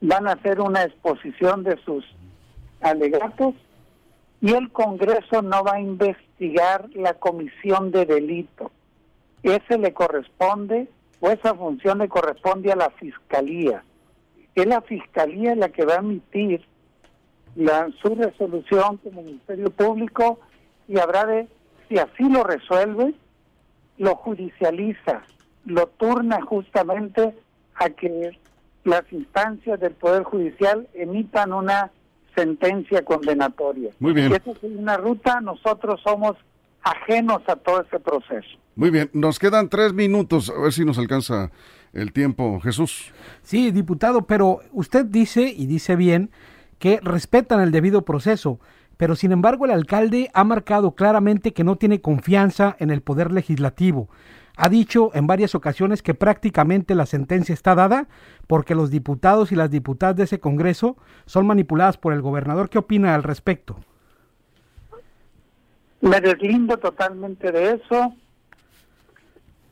van 0.00 0.28
a 0.28 0.32
hacer 0.32 0.62
una 0.62 0.84
exposición 0.84 1.62
de 1.62 1.76
sus 1.84 2.06
alegatos 2.80 3.54
y 4.40 4.54
el 4.54 4.72
Congreso 4.72 5.42
no 5.42 5.62
va 5.62 5.74
a 5.74 5.80
investigar 5.80 6.25
la 6.38 7.14
comisión 7.14 7.90
de 7.90 8.04
delito. 8.04 8.70
Ese 9.42 9.78
le 9.78 9.92
corresponde 9.92 10.88
o 11.20 11.30
esa 11.30 11.54
función 11.54 11.98
le 11.98 12.08
corresponde 12.08 12.72
a 12.72 12.76
la 12.76 12.90
Fiscalía. 12.90 13.84
Es 14.54 14.66
la 14.66 14.80
Fiscalía 14.82 15.54
la 15.54 15.68
que 15.68 15.84
va 15.84 15.94
a 15.94 15.98
emitir 15.98 16.64
la, 17.54 17.88
su 18.02 18.14
resolución 18.14 18.98
como 18.98 19.22
Ministerio 19.22 19.70
Público 19.70 20.38
y 20.88 20.98
habrá 20.98 21.24
de, 21.26 21.48
si 21.88 21.98
así 21.98 22.24
lo 22.28 22.44
resuelve, 22.44 23.14
lo 23.98 24.14
judicializa, 24.16 25.22
lo 25.64 25.86
turna 25.86 26.40
justamente 26.42 27.34
a 27.74 27.90
que 27.90 28.38
las 28.84 29.02
instancias 29.10 29.80
del 29.80 29.94
Poder 29.94 30.22
Judicial 30.22 30.86
emitan 30.94 31.52
una 31.52 31.90
sentencia 32.36 33.04
condenatoria. 33.04 33.90
Muy 33.98 34.12
bien. 34.12 34.32
esa 34.32 34.50
es 34.50 34.58
una 34.62 34.96
ruta, 34.96 35.40
nosotros 35.40 36.00
somos 36.04 36.36
ajenos 36.82 37.42
a 37.48 37.56
todo 37.56 37.82
ese 37.82 37.98
proceso. 37.98 38.48
Muy 38.76 38.90
bien, 38.90 39.10
nos 39.12 39.38
quedan 39.38 39.68
tres 39.68 39.92
minutos, 39.92 40.50
a 40.50 40.60
ver 40.60 40.72
si 40.72 40.84
nos 40.84 40.98
alcanza 40.98 41.50
el 41.92 42.12
tiempo, 42.12 42.60
Jesús. 42.60 43.12
Sí, 43.42 43.70
diputado, 43.70 44.26
pero 44.26 44.60
usted 44.72 45.06
dice, 45.06 45.42
y 45.48 45.66
dice 45.66 45.96
bien, 45.96 46.30
que 46.78 47.00
respetan 47.02 47.60
el 47.60 47.72
debido 47.72 48.04
proceso, 48.04 48.60
pero 48.96 49.16
sin 49.16 49.32
embargo 49.32 49.64
el 49.64 49.70
alcalde 49.70 50.30
ha 50.34 50.44
marcado 50.44 50.94
claramente 50.94 51.52
que 51.52 51.64
no 51.64 51.76
tiene 51.76 52.00
confianza 52.00 52.76
en 52.78 52.90
el 52.90 53.00
poder 53.00 53.32
legislativo. 53.32 54.08
Ha 54.56 54.68
dicho 54.68 55.10
en 55.14 55.26
varias 55.26 55.54
ocasiones 55.54 56.02
que 56.02 56.14
prácticamente 56.14 56.94
la 56.94 57.06
sentencia 57.06 57.52
está 57.52 57.74
dada 57.74 58.08
porque 58.46 58.74
los 58.74 58.90
diputados 58.90 59.52
y 59.52 59.54
las 59.56 59.70
diputadas 59.70 60.16
de 60.16 60.24
ese 60.24 60.40
Congreso 60.40 60.96
son 61.26 61.46
manipuladas 61.46 61.98
por 61.98 62.12
el 62.12 62.22
gobernador. 62.22 62.70
¿Qué 62.70 62.78
opina 62.78 63.14
al 63.14 63.22
respecto? 63.22 63.76
Me 66.00 66.20
deslindo 66.20 66.78
totalmente 66.78 67.52
de 67.52 67.72
eso 67.72 68.14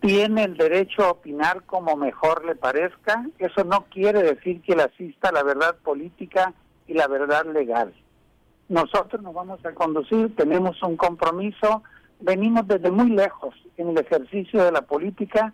tiene 0.04 0.44
el 0.44 0.58
derecho 0.58 1.02
a 1.02 1.12
opinar 1.12 1.62
como 1.62 1.96
mejor 1.96 2.44
le 2.44 2.54
parezca. 2.54 3.24
Eso 3.38 3.64
no 3.64 3.86
quiere 3.90 4.22
decir 4.22 4.60
que 4.60 4.76
le 4.76 4.82
asista 4.82 5.32
la 5.32 5.42
verdad 5.42 5.76
política 5.82 6.52
y 6.86 6.92
la 6.92 7.08
verdad 7.08 7.46
legal. 7.46 7.94
Nosotros 8.68 9.22
nos 9.22 9.32
vamos 9.32 9.64
a 9.64 9.72
conducir, 9.72 10.36
tenemos 10.36 10.82
un 10.82 10.98
compromiso, 10.98 11.82
venimos 12.20 12.66
desde 12.66 12.90
muy 12.90 13.10
lejos 13.10 13.54
en 13.76 13.90
el 13.90 13.98
ejercicio 13.98 14.64
de 14.64 14.72
la 14.72 14.82
política 14.82 15.52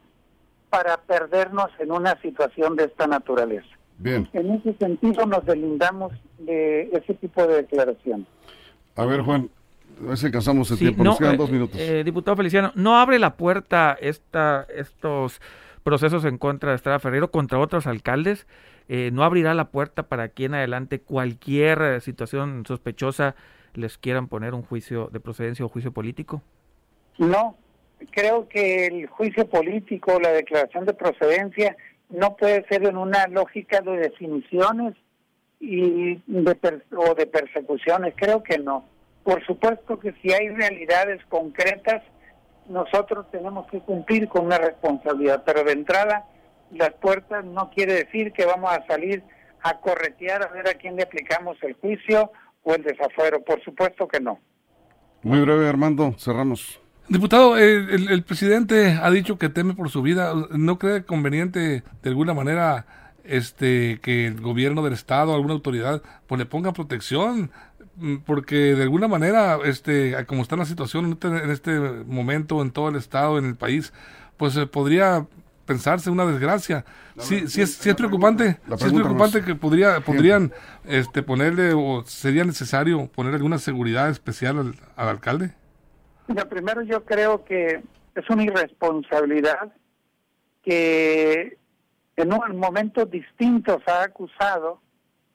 para 0.69 0.97
perdernos 0.99 1.71
en 1.79 1.91
una 1.91 2.21
situación 2.21 2.77
de 2.77 2.85
esta 2.85 3.07
naturaleza. 3.07 3.69
Bien. 3.99 4.29
En 4.33 4.51
ese 4.53 4.73
sentido 4.75 5.27
nos 5.27 5.45
delindamos 5.45 6.13
de 6.39 6.91
ese 6.93 7.15
tipo 7.15 7.47
de 7.47 7.57
declaración. 7.57 8.27
A 8.97 9.05
ver, 9.05 9.21
Juan, 9.21 9.51
a 10.03 10.09
ver 10.09 10.17
si 10.17 10.27
alcanzamos 10.27 10.71
el 10.71 10.79
tiempo. 10.79 11.05
Nos 11.05 11.19
quedan 11.19 11.35
eh, 11.35 11.39
dos 11.39 11.51
minutos. 11.51 11.79
Eh, 11.79 12.03
diputado 12.05 12.37
Feliciano, 12.37 12.73
¿no 12.75 12.99
abre 12.99 13.19
la 13.19 13.37
puerta 13.37 13.97
esta, 14.01 14.67
estos 14.75 15.41
procesos 15.83 16.25
en 16.25 16.39
contra 16.39 16.71
de 16.71 16.77
Estrada 16.77 16.99
Ferrero 16.99 17.31
contra 17.31 17.59
otros 17.59 17.87
alcaldes? 17.87 18.47
Eh, 18.89 19.11
¿No 19.13 19.23
abrirá 19.23 19.55
la 19.55 19.71
puerta 19.71 20.05
para 20.05 20.29
que 20.29 20.47
en 20.47 20.55
adelante 20.55 21.01
cualquier 21.01 22.01
situación 22.01 22.65
sospechosa 22.67 23.35
les 23.75 23.99
quieran 23.99 24.29
poner 24.29 24.55
un 24.55 24.63
juicio 24.63 25.09
de 25.13 25.21
procedencia 25.21 25.65
o 25.65 25.69
juicio 25.69 25.93
político? 25.93 26.43
No, 27.19 27.57
creo 28.11 28.49
que 28.49 28.87
el 28.87 29.07
juicio 29.07 29.49
político, 29.49 30.19
la 30.21 30.33
declaración 30.33 30.87
de 30.87 30.95
procedencia, 30.95 31.77
no 32.09 32.37
puede 32.37 32.67
ser 32.69 32.85
en 32.87 32.97
una 32.97 33.27
lógica 33.27 33.81
de 33.81 33.97
definiciones 33.99 34.95
y 35.61 36.15
de 36.27 36.83
o 36.97 37.15
de 37.15 37.27
persecuciones. 37.27 38.15
Creo 38.17 38.43
que 38.43 38.59
no 38.59 38.85
por 39.23 39.45
supuesto 39.47 39.99
que 39.99 40.13
si 40.23 40.33
hay 40.33 40.49
realidades 40.49 41.25
concretas, 41.29 42.03
nosotros 42.69 43.27
tenemos 43.31 43.67
que 43.71 43.81
cumplir 43.81 44.29
con 44.29 44.47
una 44.47 44.59
responsabilidad, 44.59 45.43
pero 45.45 45.65
de 45.65 45.73
entrada 45.73 46.25
las 46.73 46.93
puertas 46.95 47.45
no 47.45 47.71
quiere 47.71 47.95
decir 47.95 48.33
que 48.33 48.47
vamos 48.47 48.73
a 48.73 48.87
salir 48.87 49.23
a 49.63 49.79
corretear 49.79 50.43
a 50.43 50.49
ver 50.49 50.69
a 50.69 50.75
quién 50.75 50.97
le 50.97 51.03
aplicamos 51.03 51.57
el 51.63 51.75
juicio 51.75 52.31
o 52.63 52.75
el 52.75 52.83
desafuero, 52.83 53.43
por 53.43 53.63
supuesto 53.63 54.07
que 54.09 54.21
no. 54.21 54.39
Muy 55.23 55.41
breve, 55.41 55.69
Armando, 55.69 56.15
cerramos. 56.19 56.81
Diputado, 57.09 57.57
el, 57.59 58.09
el, 58.09 58.23
presidente 58.23 58.99
ha 59.03 59.11
dicho 59.11 59.37
que 59.37 59.49
teme 59.49 59.75
por 59.75 59.91
su 59.91 60.01
vida. 60.01 60.33
¿No 60.51 60.79
cree 60.79 61.05
conveniente 61.05 61.83
de 62.03 62.09
alguna 62.09 62.35
manera 62.35 62.87
este 63.25 63.99
que 64.01 64.27
el 64.27 64.41
gobierno 64.41 64.83
del 64.83 64.93
estado, 64.93 65.35
alguna 65.35 65.55
autoridad, 65.55 66.03
pues 66.27 66.39
le 66.39 66.47
ponga 66.47 66.73
protección 66.73 67.51
Mm, 68.01 68.19
porque 68.25 68.75
de 68.75 68.83
alguna 68.83 69.09
manera, 69.09 69.59
este, 69.65 70.25
como 70.27 70.43
está 70.43 70.57
la 70.57 70.65
situación 70.65 71.19
en 71.23 71.51
este 71.51 71.79
momento 71.79 72.63
en 72.63 72.71
todo 72.71 72.89
el 72.89 72.97
estado, 72.97 73.39
en 73.39 73.45
el 73.45 73.57
país, 73.57 73.93
pues 74.39 74.57
eh, 74.57 74.67
podría 74.67 75.27
pensarse 75.71 76.11
una 76.11 76.27
desgracia. 76.27 76.85
Sí, 77.17 77.47
sí 77.47 77.63
es, 77.63 77.75
sí 77.75 77.91
es 77.91 77.95
preocupante, 77.95 78.59
sí 78.77 78.87
es 78.87 78.93
preocupante 78.93 79.45
que 79.45 79.55
podría, 79.55 80.01
podrían 80.01 80.53
este, 80.85 81.23
ponerle 81.23 81.75
o 81.75 82.03
sería 82.05 82.43
necesario 82.43 83.07
poner 83.07 83.35
alguna 83.35 83.59
seguridad 83.59 84.11
especial 84.11 84.59
al, 84.59 84.75
al 84.97 85.09
alcalde. 85.09 85.55
Primero 86.49 86.83
yo 86.83 87.05
creo 87.05 87.45
que 87.45 87.85
es 88.17 88.31
una 88.31 88.43
irresponsabilidad 88.43 89.73
que 90.65 91.57
en 92.17 92.33
un 92.33 92.57
momentos 92.57 93.09
distintos 93.09 93.81
ha 93.87 94.03
acusado 94.03 94.81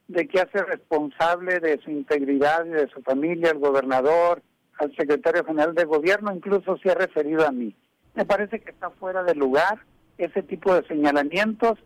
de 0.06 0.28
que 0.28 0.40
hace 0.40 0.62
responsable 0.64 1.60
de 1.60 1.80
su 1.82 1.90
integridad 1.90 2.66
y 2.66 2.70
de 2.70 2.88
su 2.88 3.00
familia 3.00 3.52
al 3.52 3.58
gobernador, 3.58 4.42
al 4.78 4.94
secretario 4.96 5.46
general 5.46 5.74
de 5.74 5.84
gobierno, 5.84 6.30
incluso 6.30 6.76
se 6.76 6.90
ha 6.90 6.94
referido 6.94 7.46
a 7.46 7.52
mí. 7.52 7.74
Me 8.14 8.26
parece 8.26 8.60
que 8.60 8.70
está 8.70 8.90
fuera 8.90 9.22
de 9.22 9.34
lugar 9.34 9.78
ese 10.18 10.42
tipo 10.42 10.74
de 10.74 10.86
señalamientos, 10.86 11.78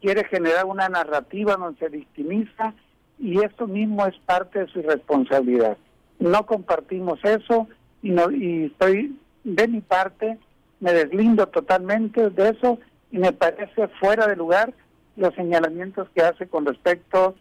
quiere 0.00 0.24
generar 0.24 0.66
una 0.66 0.88
narrativa 0.88 1.56
donde 1.56 1.78
se 1.78 1.88
victimiza 1.88 2.74
y 3.18 3.42
esto 3.42 3.66
mismo 3.66 4.06
es 4.06 4.16
parte 4.26 4.60
de 4.60 4.66
su 4.68 4.80
irresponsabilidad. 4.80 5.76
No 6.18 6.44
compartimos 6.46 7.20
eso 7.24 7.68
y, 8.02 8.10
no, 8.10 8.30
y 8.30 8.66
estoy 8.66 9.16
de 9.44 9.68
mi 9.68 9.80
parte, 9.80 10.38
me 10.80 10.92
deslindo 10.92 11.46
totalmente 11.46 12.30
de 12.30 12.50
eso 12.50 12.78
y 13.10 13.18
me 13.18 13.32
parece 13.32 13.88
fuera 14.00 14.26
de 14.26 14.36
lugar 14.36 14.72
los 15.16 15.34
señalamientos 15.34 16.08
que 16.14 16.22
hace 16.22 16.46
con 16.46 16.66
respecto 16.66 17.34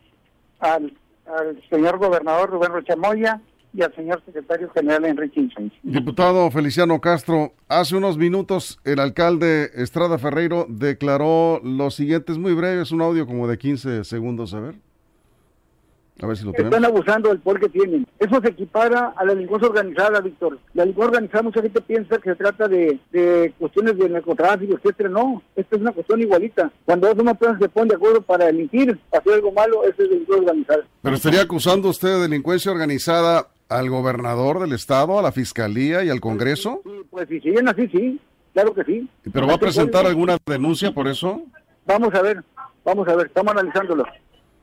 al, 0.60 0.94
señor 1.70 1.98
gobernador 1.98 2.50
Rubén 2.50 2.74
Rochamoya 2.74 3.40
y 3.74 3.82
al 3.82 3.96
señor 3.96 4.22
secretario 4.26 4.70
general 4.72 5.06
Enrique 5.06 5.40
Incencio. 5.40 5.80
Diputado 5.84 6.50
Feliciano 6.52 7.00
Castro, 7.00 7.54
hace 7.68 7.96
unos 7.96 8.18
minutos 8.18 8.80
el 8.84 9.00
alcalde 9.00 9.72
Estrada 9.76 10.18
Ferreiro 10.18 10.66
declaró 10.68 11.62
lo 11.64 11.90
siguiente, 11.92 12.32
es 12.32 12.38
muy 12.38 12.54
breve, 12.54 12.82
es 12.82 12.92
un 12.92 13.02
audio 13.02 13.26
como 13.26 13.48
de 13.48 13.58
15 13.58 14.04
segundos, 14.04 14.54
a 14.54 14.60
ver. 14.60 14.76
A 16.22 16.28
ver 16.28 16.38
si 16.38 16.46
lo 16.46 16.52
Están 16.54 16.86
abusando 16.86 17.30
del 17.30 17.40
poder 17.40 17.62
que 17.62 17.70
tienen. 17.70 18.06
Eso 18.20 18.40
se 18.42 18.50
equipara 18.50 19.14
a 19.16 19.26
la 19.26 19.34
delincuencia 19.34 19.70
organizada, 19.70 20.22
Víctor. 20.22 20.60
La 20.76 20.84
delincuencia 20.84 21.16
organizada, 21.18 21.44
mucha 21.44 21.62
gente 21.64 21.82
piensa 21.82 22.18
que 22.20 22.30
se 22.30 22.36
trata 22.36 22.68
de, 22.68 23.00
de 23.12 23.54
cuestiones 23.58 23.98
de 23.98 24.08
narcotráfico, 24.08 24.76
etcétera. 24.76 25.10
No, 25.10 25.42
esta 25.56 25.76
es 25.76 25.82
una 25.82 25.92
cuestión 25.92 26.22
igualita. 26.22 26.72
Cuando 26.86 27.08
dos 27.08 27.18
una 27.18 27.34
persona 27.34 27.58
se 27.60 27.70
pone 27.70 27.90
de 27.90 27.96
acuerdo 27.96 28.22
para 28.22 28.46
delinquir, 28.46 29.00
hacer 29.12 29.34
algo 29.34 29.52
malo, 29.52 29.84
eso 29.84 30.04
es 30.04 30.10
delincuencia 30.10 30.44
organizada. 30.44 30.84
Pero 31.02 31.16
estaría 31.16 31.42
acusando 31.42 31.90
usted 31.90 32.10
de 32.10 32.20
delincuencia 32.20 32.72
organizada 32.72 33.48
al 33.72 33.90
gobernador 33.90 34.60
del 34.60 34.74
estado, 34.74 35.18
a 35.18 35.22
la 35.22 35.32
fiscalía 35.32 36.04
y 36.04 36.10
al 36.10 36.20
Congreso. 36.20 36.82
Sí, 36.84 36.92
pues 37.10 37.30
si 37.30 37.40
siguen 37.40 37.68
así, 37.68 37.88
sí. 37.88 38.20
Claro 38.54 38.74
que 38.74 38.84
sí. 38.84 39.10
¿Pero 39.32 39.48
va 39.48 39.54
a 39.54 39.58
presentar 39.58 40.06
alguna 40.06 40.38
denuncia 40.46 40.94
por 40.94 41.08
eso? 41.08 41.42
Vamos 41.86 42.14
a 42.14 42.22
ver, 42.22 42.44
vamos 42.84 43.08
a 43.08 43.16
ver, 43.16 43.28
estamos 43.28 43.54
analizándolo. 43.54 44.06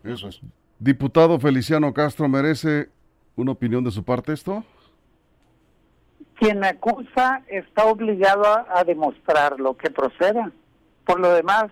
Eso 0.05 0.29
es. 0.29 0.41
Diputado 0.79 1.41
Feliciano 1.41 1.93
Castro, 1.93 2.29
¿merece 2.29 2.91
una 3.35 3.53
opinión 3.53 3.83
de 3.83 3.91
su 3.91 4.05
parte 4.05 4.33
esto? 4.33 4.62
Quien 6.35 6.62
acusa 6.62 7.43
está 7.49 7.87
obligado 7.87 8.45
a, 8.45 8.85
demostrar 8.85 9.59
lo 9.59 9.77
que 9.77 9.91
proceda. 9.91 10.53
Por 11.05 11.19
lo 11.19 11.33
demás, 11.33 11.71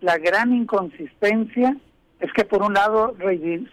la 0.00 0.16
gran 0.16 0.54
inconsistencia 0.54 1.76
es 2.20 2.32
que 2.32 2.44
por 2.44 2.62
un 2.62 2.74
lado 2.74 3.14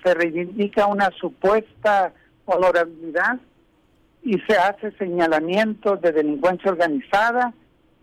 se 0.04 0.14
reivindica 0.14 0.88
una 0.88 1.12
supuesta 1.12 2.12
honorabilidad 2.46 3.40
y 4.24 4.40
se 4.48 4.58
hace 4.58 4.92
señalamientos 4.98 6.02
de 6.02 6.12
delincuencia 6.12 6.72
organizada 6.72 7.54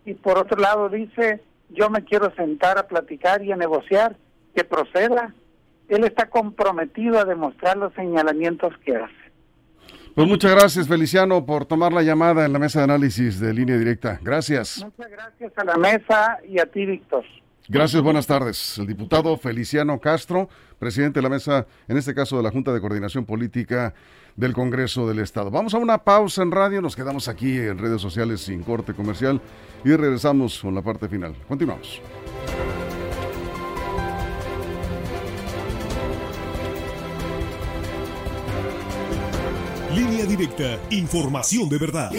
y 0.04 0.14
por 0.14 0.38
otro 0.38 0.59
lado 0.61 0.88
dice 0.88 1.42
yo 1.70 1.88
me 1.88 2.04
quiero 2.04 2.35
sentar 2.35 2.78
a 2.78 2.87
platicar 2.87 3.42
y 3.42 3.52
a 3.52 3.56
negociar 3.56 4.16
que 4.54 4.64
proceda 4.64 5.35
él 5.88 6.04
está 6.04 6.26
comprometido 6.30 7.18
a 7.18 7.25
demostrar 7.25 7.76
los 7.76 7.92
señalamientos 7.94 8.73
que 8.85 8.97
hace. 8.97 9.14
Pues 10.14 10.26
muchas 10.26 10.52
gracias, 10.52 10.88
Feliciano, 10.88 11.44
por 11.44 11.66
tomar 11.66 11.92
la 11.92 12.02
llamada 12.02 12.47
en 12.47 12.52
la 12.52 12.59
mesa 12.59 12.80
de 12.80 12.85
análisis 12.85 13.40
de 13.40 13.52
línea 13.52 13.76
directa. 13.76 14.18
Gracias. 14.23 14.85
Muchas 14.85 15.11
gracias 15.11 15.52
a 15.56 15.64
la 15.64 15.76
mesa 15.76 16.38
y 16.49 16.59
a 16.59 16.66
ti, 16.66 16.87
Víctor. 16.87 17.25
Gracias, 17.68 18.02
buenas 18.02 18.26
tardes. 18.26 18.78
El 18.78 18.87
diputado 18.87 19.37
Feliciano 19.37 20.00
Castro, 20.00 20.49
presidente 20.78 21.20
de 21.20 21.23
la 21.23 21.28
mesa, 21.28 21.66
en 21.87 21.97
este 21.97 22.14
caso 22.14 22.37
de 22.37 22.42
la 22.42 22.50
Junta 22.50 22.73
de 22.73 22.80
Coordinación 22.80 23.24
Política 23.24 23.94
del 24.37 24.53
Congreso 24.53 25.09
del 25.09 25.21
Estado. 25.21 25.51
Vamos 25.51 25.75
a 25.75 25.79
una 25.79 25.99
pausa 25.99 26.43
en 26.43 26.51
radio, 26.51 26.81
nos 26.81 26.97
quedamos 26.97 27.29
aquí 27.29 27.57
en 27.59 27.79
redes 27.79 28.01
sociales 28.01 28.40
sin 28.40 28.62
corte 28.62 28.95
comercial 28.95 29.40
y 29.85 29.95
regresamos 29.95 30.61
con 30.61 30.75
la 30.75 30.83
parte 30.83 31.09
final. 31.09 31.35
Continuamos. 31.49 32.01
Línea 39.95 40.25
directa, 40.25 40.79
información 40.90 41.69
de 41.69 41.79
verdad. 41.79 42.12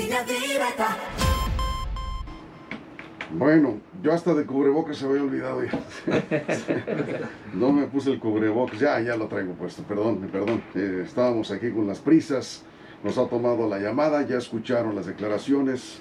Bueno, 3.33 3.79
yo 4.01 4.13
hasta 4.13 4.33
de 4.33 4.45
cubrebocas 4.45 4.97
se 4.97 5.05
había 5.05 5.23
olvidado 5.23 5.63
ya. 5.63 5.79
no 7.53 7.71
me 7.71 7.85
puse 7.87 8.11
el 8.11 8.19
cubrebocas, 8.19 8.79
ya, 8.79 8.99
ya 8.99 9.15
lo 9.15 9.27
traigo 9.27 9.53
puesto, 9.53 9.83
perdón, 9.83 10.27
perdón. 10.31 10.61
Eh, 10.75 11.03
estábamos 11.05 11.51
aquí 11.51 11.71
con 11.71 11.87
las 11.87 11.99
prisas, 11.99 12.63
nos 13.03 13.17
ha 13.17 13.27
tomado 13.27 13.69
la 13.69 13.79
llamada, 13.79 14.25
ya 14.25 14.37
escucharon 14.37 14.95
las 14.95 15.05
declaraciones 15.05 15.99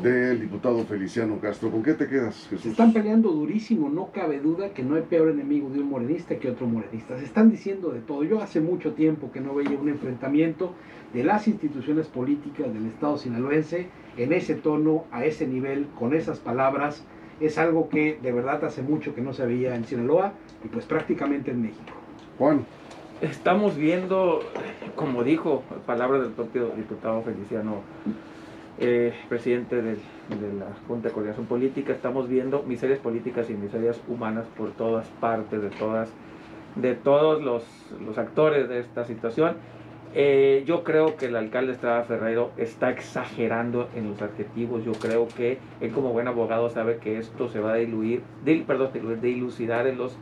del 0.00 0.40
diputado 0.40 0.84
Feliciano 0.84 1.38
Castro. 1.40 1.70
¿Con 1.70 1.82
qué 1.82 1.92
te 1.94 2.08
quedas, 2.08 2.46
Jesús? 2.48 2.66
están 2.66 2.92
peleando 2.92 3.30
durísimo, 3.30 3.90
no 3.90 4.10
cabe 4.12 4.40
duda 4.40 4.70
que 4.70 4.82
no 4.82 4.94
hay 4.94 5.02
peor 5.02 5.28
enemigo 5.28 5.68
de 5.68 5.80
un 5.80 5.90
morenista 5.90 6.38
que 6.38 6.50
otro 6.50 6.66
morenista. 6.66 7.18
Se 7.18 7.24
están 7.24 7.50
diciendo 7.50 7.90
de 7.90 8.00
todo. 8.00 8.24
Yo 8.24 8.40
hace 8.40 8.60
mucho 8.60 8.94
tiempo 8.94 9.30
que 9.30 9.40
no 9.40 9.54
veía 9.54 9.78
un 9.78 9.88
enfrentamiento 9.88 10.72
de 11.12 11.24
las 11.24 11.46
instituciones 11.46 12.06
políticas 12.06 12.72
del 12.72 12.86
Estado 12.86 13.18
sinaloense 13.18 13.88
en 14.16 14.32
ese 14.32 14.54
tono, 14.54 15.04
a 15.10 15.24
ese 15.24 15.46
nivel, 15.46 15.88
con 15.98 16.14
esas 16.14 16.38
palabras. 16.38 17.04
Es 17.42 17.58
algo 17.58 17.88
que 17.88 18.18
de 18.22 18.32
verdad 18.32 18.64
hace 18.64 18.82
mucho 18.82 19.14
que 19.14 19.20
no 19.20 19.34
se 19.34 19.44
veía 19.44 19.74
en 19.74 19.84
Sinaloa 19.84 20.32
y 20.64 20.68
pues 20.68 20.86
prácticamente 20.86 21.50
en 21.50 21.62
México. 21.62 21.92
Juan. 22.38 22.64
Estamos 23.20 23.76
viendo, 23.76 24.40
como 24.96 25.22
dijo, 25.22 25.62
palabras 25.86 26.22
del 26.22 26.32
propio 26.32 26.70
diputado 26.76 27.22
Feliciano 27.22 27.82
eh, 28.78 29.12
presidente 29.28 29.80
de 29.80 29.94
la 30.58 30.74
Junta 30.88 31.08
de 31.08 31.14
Coordinación 31.14 31.46
Política, 31.46 31.92
estamos 31.92 32.28
viendo 32.28 32.62
miserias 32.62 32.98
políticas 32.98 33.48
y 33.50 33.54
miserias 33.54 34.00
humanas 34.08 34.46
por 34.56 34.72
todas 34.72 35.06
partes, 35.20 35.62
de 35.62 35.68
todas, 35.70 36.10
de 36.74 36.94
todos 36.94 37.42
los, 37.42 38.18
actores 38.18 38.68
de 38.68 38.80
esta 38.80 39.04
situación. 39.04 39.56
Eh, 40.14 40.64
yo 40.66 40.84
creo 40.84 41.16
que 41.16 41.26
el 41.26 41.36
alcalde 41.36 41.72
Estrada 41.72 42.02
Ferrero 42.04 42.50
está 42.56 42.90
exagerando 42.90 43.88
en 43.94 44.10
los 44.10 44.20
adjetivos. 44.20 44.84
Yo 44.84 44.92
creo 44.92 45.26
que 45.28 45.58
él 45.80 45.90
como 45.92 46.12
buen 46.12 46.28
abogado 46.28 46.68
sabe 46.68 46.98
que 46.98 47.18
esto 47.18 47.48
se 47.48 47.60
va 47.60 47.72
a 47.72 47.76
diluir, 47.76 48.22
de, 48.44 48.62
perdón, 48.66 48.90
dilucidar 49.22 49.86
en 49.86 49.96
los, 49.96 50.16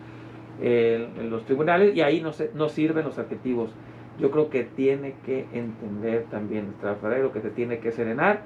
en 0.61 1.31
los 1.31 1.45
tribunales 1.45 1.97
y 1.97 2.03
ahí 2.03 2.21
no, 2.21 2.33
se, 2.33 2.51
no 2.55 2.69
sirven 2.69 3.05
los 3.05 3.19
adjetivos 3.19 3.71
yo 4.21 4.31
creo 4.31 4.51
que 4.51 4.65
tiene 4.65 5.15
que 5.25 5.47
entender 5.53 6.27
también 6.31 6.75
el 6.83 6.97
Ferrero 6.97 7.33
que 7.33 7.41
se 7.41 7.51
tiene 7.51 7.79
que 7.79 7.91
serenar, 7.91 8.43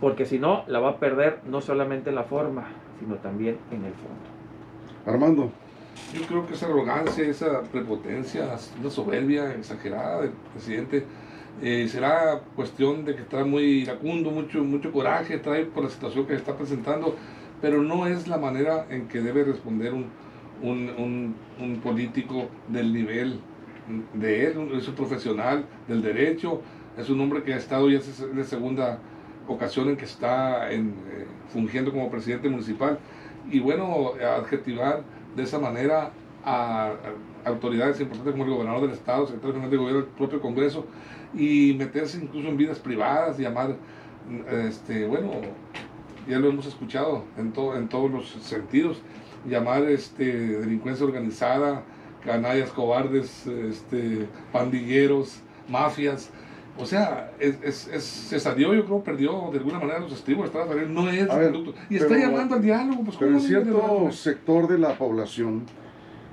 porque 0.00 0.24
si 0.24 0.38
no, 0.38 0.62
la 0.68 0.78
va 0.78 0.90
a 0.90 0.96
perder 0.98 1.40
no 1.46 1.60
solamente 1.60 2.10
en 2.10 2.16
la 2.16 2.24
forma, 2.24 2.68
sino 3.00 3.16
también 3.16 3.58
en 3.72 3.84
el 3.84 3.92
fondo. 3.92 5.04
Armando. 5.04 5.50
Yo 6.14 6.26
creo 6.26 6.46
que 6.46 6.54
esa 6.54 6.66
arrogancia, 6.66 7.24
esa 7.24 7.62
prepotencia, 7.62 8.56
una 8.80 8.90
soberbia 8.90 9.54
exagerada 9.54 10.22
del 10.22 10.32
presidente, 10.52 11.04
eh, 11.62 11.86
será 11.88 12.40
cuestión 12.56 13.04
de 13.04 13.14
que 13.14 13.22
está 13.22 13.44
muy 13.44 13.82
iracundo, 13.82 14.30
mucho, 14.30 14.64
mucho 14.64 14.90
coraje 14.92 15.38
trae 15.38 15.66
por 15.66 15.84
la 15.84 15.90
situación 15.90 16.26
que 16.26 16.34
está 16.34 16.56
presentando, 16.56 17.14
pero 17.60 17.82
no 17.82 18.06
es 18.06 18.26
la 18.26 18.38
manera 18.38 18.86
en 18.90 19.08
que 19.08 19.20
debe 19.20 19.44
responder 19.44 19.92
un, 19.92 20.06
un, 20.62 21.34
un 21.60 21.80
político 21.80 22.48
del 22.68 22.92
nivel 22.92 23.40
de 24.14 24.46
él, 24.46 24.70
es 24.74 24.88
un 24.88 24.94
profesional 24.94 25.64
del 25.86 26.02
derecho, 26.02 26.62
es 26.96 27.08
un 27.08 27.20
hombre 27.20 27.42
que 27.42 27.54
ha 27.54 27.56
estado 27.56 27.88
ya 27.88 27.98
es 27.98 28.20
la 28.34 28.44
segunda 28.44 28.98
ocasión 29.48 29.88
en 29.88 29.96
que 29.96 30.04
está 30.04 30.70
en, 30.72 30.94
eh, 31.10 31.26
fungiendo 31.52 31.90
como 31.92 32.10
presidente 32.10 32.48
municipal. 32.48 32.98
Y 33.50 33.58
bueno, 33.58 34.12
adjetivar 34.38 35.02
de 35.36 35.42
esa 35.42 35.58
manera 35.58 36.12
a, 36.44 36.92
autoridades 37.44 38.00
importantes 38.00 38.32
como 38.32 38.44
el 38.44 38.50
gobernador 38.50 38.82
del 38.82 38.92
estado, 38.92 39.26
secretario 39.26 39.60
gobierno, 39.78 40.00
el 40.00 40.04
propio 40.04 40.40
Congreso, 40.40 40.86
y 41.34 41.74
meterse 41.78 42.18
incluso 42.18 42.48
en 42.48 42.56
vidas 42.56 42.78
privadas, 42.78 43.38
llamar, 43.38 43.76
este, 44.50 45.06
bueno, 45.06 45.30
ya 46.28 46.38
lo 46.38 46.48
hemos 46.48 46.66
escuchado 46.66 47.24
en, 47.36 47.52
todo, 47.52 47.76
en 47.76 47.88
todos 47.88 48.10
los 48.10 48.30
sentidos, 48.42 49.00
llamar 49.48 49.84
este, 49.84 50.58
delincuencia 50.58 51.06
organizada, 51.06 51.82
canallas, 52.24 52.70
cobardes, 52.70 53.46
este, 53.46 54.28
pandilleros, 54.52 55.40
mafias. 55.68 56.30
O 56.80 56.86
sea, 56.86 57.32
es, 57.38 57.86
es, 57.88 58.02
se 58.02 58.40
salió, 58.40 58.74
yo 58.74 58.84
creo, 58.84 59.02
perdió 59.02 59.50
de 59.52 59.58
alguna 59.58 59.78
manera 59.78 60.00
los 60.00 60.12
estribos, 60.12 60.50
no 60.88 61.08
es 61.08 61.28
Y 61.88 61.96
está 61.96 62.16
llamando 62.16 62.56
al 62.56 62.62
diálogo. 62.62 63.04
Pues, 63.04 63.16
pero 63.18 63.32
en 63.32 63.40
cierto 63.40 64.10
sector 64.10 64.68
de 64.68 64.78
la 64.78 64.96
población 64.96 65.64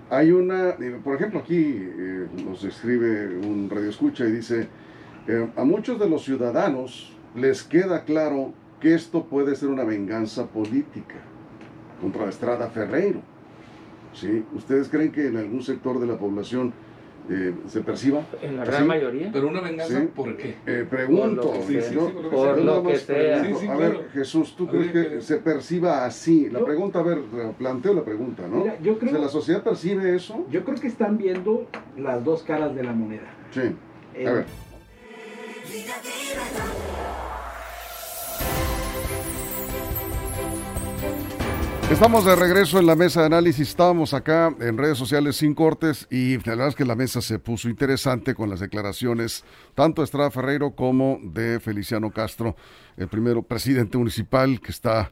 hay 0.09 0.31
una, 0.31 0.75
por 1.03 1.15
ejemplo, 1.15 1.39
aquí 1.39 1.57
eh, 1.57 2.27
nos 2.45 2.63
escribe 2.63 3.37
un 3.37 3.69
radio 3.69 3.89
escucha 3.89 4.25
y 4.25 4.31
dice, 4.31 4.67
eh, 5.27 5.47
a 5.55 5.63
muchos 5.63 5.99
de 5.99 6.09
los 6.09 6.23
ciudadanos 6.23 7.13
les 7.35 7.63
queda 7.63 8.03
claro 8.03 8.53
que 8.79 8.93
esto 8.93 9.25
puede 9.25 9.55
ser 9.55 9.69
una 9.69 9.83
venganza 9.83 10.47
política 10.47 11.15
contra 12.01 12.29
Estrada 12.29 12.69
Ferreiro 12.69 13.21
Sí. 14.19 14.43
¿Ustedes 14.55 14.89
creen 14.89 15.11
que 15.11 15.27
en 15.27 15.37
algún 15.37 15.61
sector 15.61 15.99
de 15.99 16.07
la 16.07 16.17
población 16.17 16.73
eh, 17.29 17.53
se 17.67 17.81
perciba? 17.81 18.21
En 18.41 18.57
la 18.57 18.65
¿Sí? 18.65 18.71
gran 18.71 18.87
mayoría. 18.87 19.29
Pero 19.33 19.47
una 19.47 19.61
venganza, 19.61 19.99
Sí. 20.01 20.07
¿por 20.15 20.37
qué? 20.37 20.55
Eh, 20.65 20.85
pregunto, 20.89 21.41
Por 21.41 21.57
lo 21.59 21.67
que 21.67 21.81
sea. 21.81 21.91
yo 21.91 22.11
Por 22.29 22.57
nada 22.57 22.77
lo 22.77 22.83
que 22.83 22.89
más 22.89 23.01
sea. 23.01 23.15
pregunto. 23.41 23.59
Sí, 23.59 23.65
sí, 23.65 23.71
a 23.71 23.75
ver, 23.77 24.09
Jesús, 24.13 24.55
¿tú 24.55 24.65
A 24.65 24.69
crees 24.71 24.93
ver, 24.93 25.07
que 25.09 25.15
que- 25.15 25.21
se 25.21 25.37
perciba 25.37 26.05
así? 26.05 26.49
La 26.49 26.59
Yo- 26.59 26.65
pregunta, 26.65 26.99
a 26.99 27.03
ver, 27.03 27.19
planteo 27.57 27.93
la 27.93 28.03
pregunta, 28.03 28.47
¿no? 28.47 28.57
Mira, 28.57 28.79
yo 28.81 28.97
creo- 28.97 29.11
O 29.11 29.13
sea, 29.15 29.21
¿La 29.23 29.29
sociedad 29.29 29.63
percibe 29.63 30.15
eso? 30.15 30.45
Yo 30.49 30.63
creo 30.63 30.77
que 30.79 30.87
están 30.87 31.17
viendo 31.17 31.67
las 31.97 32.23
dos 32.23 32.43
caras 32.43 32.75
de 32.75 32.83
la 32.83 32.93
moneda. 32.93 33.27
Sí. 33.51 33.61
Eh, 34.15 34.27
A 34.27 34.31
ver. 34.33 34.45
Estamos 41.91 42.25
de 42.25 42.35
regreso 42.35 42.79
en 42.79 42.85
la 42.85 42.95
mesa 42.95 43.21
de 43.21 43.27
análisis. 43.27 43.69
Estábamos 43.69 44.13
acá 44.13 44.53
en 44.59 44.77
redes 44.77 44.97
sociales 44.97 45.37
sin 45.37 45.55
cortes 45.55 46.05
y 46.11 46.35
la 46.37 46.43
verdad 46.53 46.67
es 46.67 46.75
que 46.75 46.83
la 46.85 46.95
mesa 46.95 47.21
se 47.21 47.39
puso 47.39 47.69
interesante 47.69 48.35
con 48.35 48.49
las 48.49 48.59
declaraciones 48.59 49.45
tanto 49.73 50.01
de 50.01 50.05
Estrada 50.05 50.29
Ferreiro 50.29 50.71
como 50.71 51.17
de 51.23 51.59
Feliciano 51.61 52.11
Castro, 52.11 52.55
el 52.97 53.07
primero 53.07 53.41
presidente 53.41 53.97
municipal 53.97 54.59
que 54.59 54.71
está, 54.71 55.11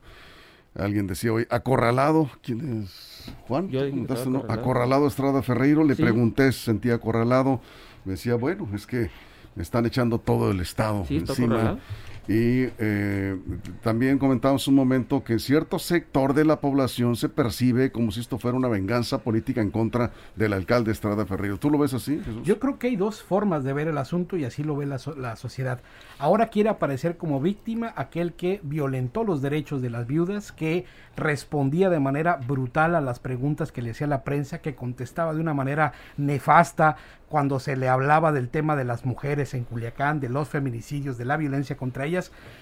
alguien 0.76 1.08
decía 1.08 1.32
hoy, 1.32 1.48
acorralado. 1.50 2.30
¿Quién 2.44 2.84
es? 2.84 3.34
Juan, 3.48 3.70
Yo 3.70 3.80
¿tú 3.80 3.86
dije 3.86 3.86
que 3.86 3.92
comentaste, 3.92 4.24
estaba 4.30 4.32
no? 4.34 4.40
acorralado. 4.40 4.62
acorralado 4.62 5.08
Estrada 5.08 5.42
Ferreiro. 5.42 5.84
Le 5.86 5.96
Sí. 5.96 6.02
pregunté 6.04 6.52
se 6.52 6.60
sentía 6.66 6.96
acorralado. 6.96 7.62
Me 8.04 8.12
decía, 8.14 8.36
bueno, 8.36 8.68
es 8.76 8.86
que 8.86 9.10
me 9.56 9.64
están 9.64 9.86
echando 9.86 10.20
todo 10.20 10.52
el 10.52 10.60
Estado 10.60 11.06
Sí, 11.08 11.16
encima. 11.18 11.80
Y 12.28 12.68
eh, 12.80 13.38
también 13.84 14.18
comentamos 14.18 14.68
un 14.68 14.76
momento 14.76 15.24
que 15.24 15.38
cierto 15.38 15.78
sector 15.78 16.34
de 16.34 16.44
la 16.46 16.60
población 16.60 17.16
se 17.16 17.30
percibe 17.30 17.92
como 17.92 18.12
si 18.12 18.20
esto 18.20 18.40
fuera 18.40 18.58
una 18.58 18.68
venganza 18.68 19.20
política 19.20 19.62
en 19.62 19.70
contra 19.70 20.12
del 20.36 20.54
alcalde 20.54 20.92
Estrada 20.92 21.26
Ferreiro. 21.26 21.58
¿Tú 21.58 21.70
lo 21.70 21.78
ves 21.78 21.94
así, 21.94 22.20
Jesús? 22.20 22.42
Yo 22.44 22.60
creo 22.60 22.80
que 22.80 22.88
hay 22.88 22.96
dos 22.96 23.22
formas 23.22 23.64
de 23.64 23.74
ver 23.74 23.88
el 23.88 23.98
asunto 23.98 24.38
y 24.38 24.46
así 24.46 24.64
lo 24.64 24.76
ve 24.76 24.86
la, 24.88 25.00
la 25.18 25.36
sociedad. 25.36 25.82
Ahora 26.18 26.48
quiere 26.48 26.70
aparecer 26.70 27.18
como 27.18 27.40
víctima 27.40 27.94
aquel 27.96 28.34
que 28.34 28.60
violentó 28.64 29.24
los 29.24 29.42
derechos 29.42 29.82
de 29.82 29.90
las 29.92 30.08
viudas, 30.08 30.52
que 30.52 30.86
respondía 31.16 31.90
de 31.90 32.00
manera 32.00 32.38
brutal 32.48 32.96
a 32.96 33.02
las 33.02 33.20
preguntas 33.20 33.72
que 33.72 33.82
le 33.82 33.92
hacía 33.92 34.08
la 34.08 34.24
prensa, 34.24 34.62
que 34.62 34.76
contestaba 34.76 35.34
de 35.34 35.42
una 35.42 35.54
manera 35.54 35.94
nefasta 36.18 36.98
cuando 37.28 37.60
se 37.60 37.76
le 37.76 37.90
hablaba 37.90 38.32
del 38.32 38.50
tema 38.50 38.76
de 38.76 38.86
las 38.86 39.06
mujeres 39.06 39.54
en 39.54 39.64
Culiacán, 39.64 40.20
de 40.20 40.30
los 40.30 40.48
feminicidios, 40.48 41.18
de 41.18 41.26
la 41.26 41.38
violencia 41.38 41.76
contra 41.76 42.06
ellas. 42.06 42.15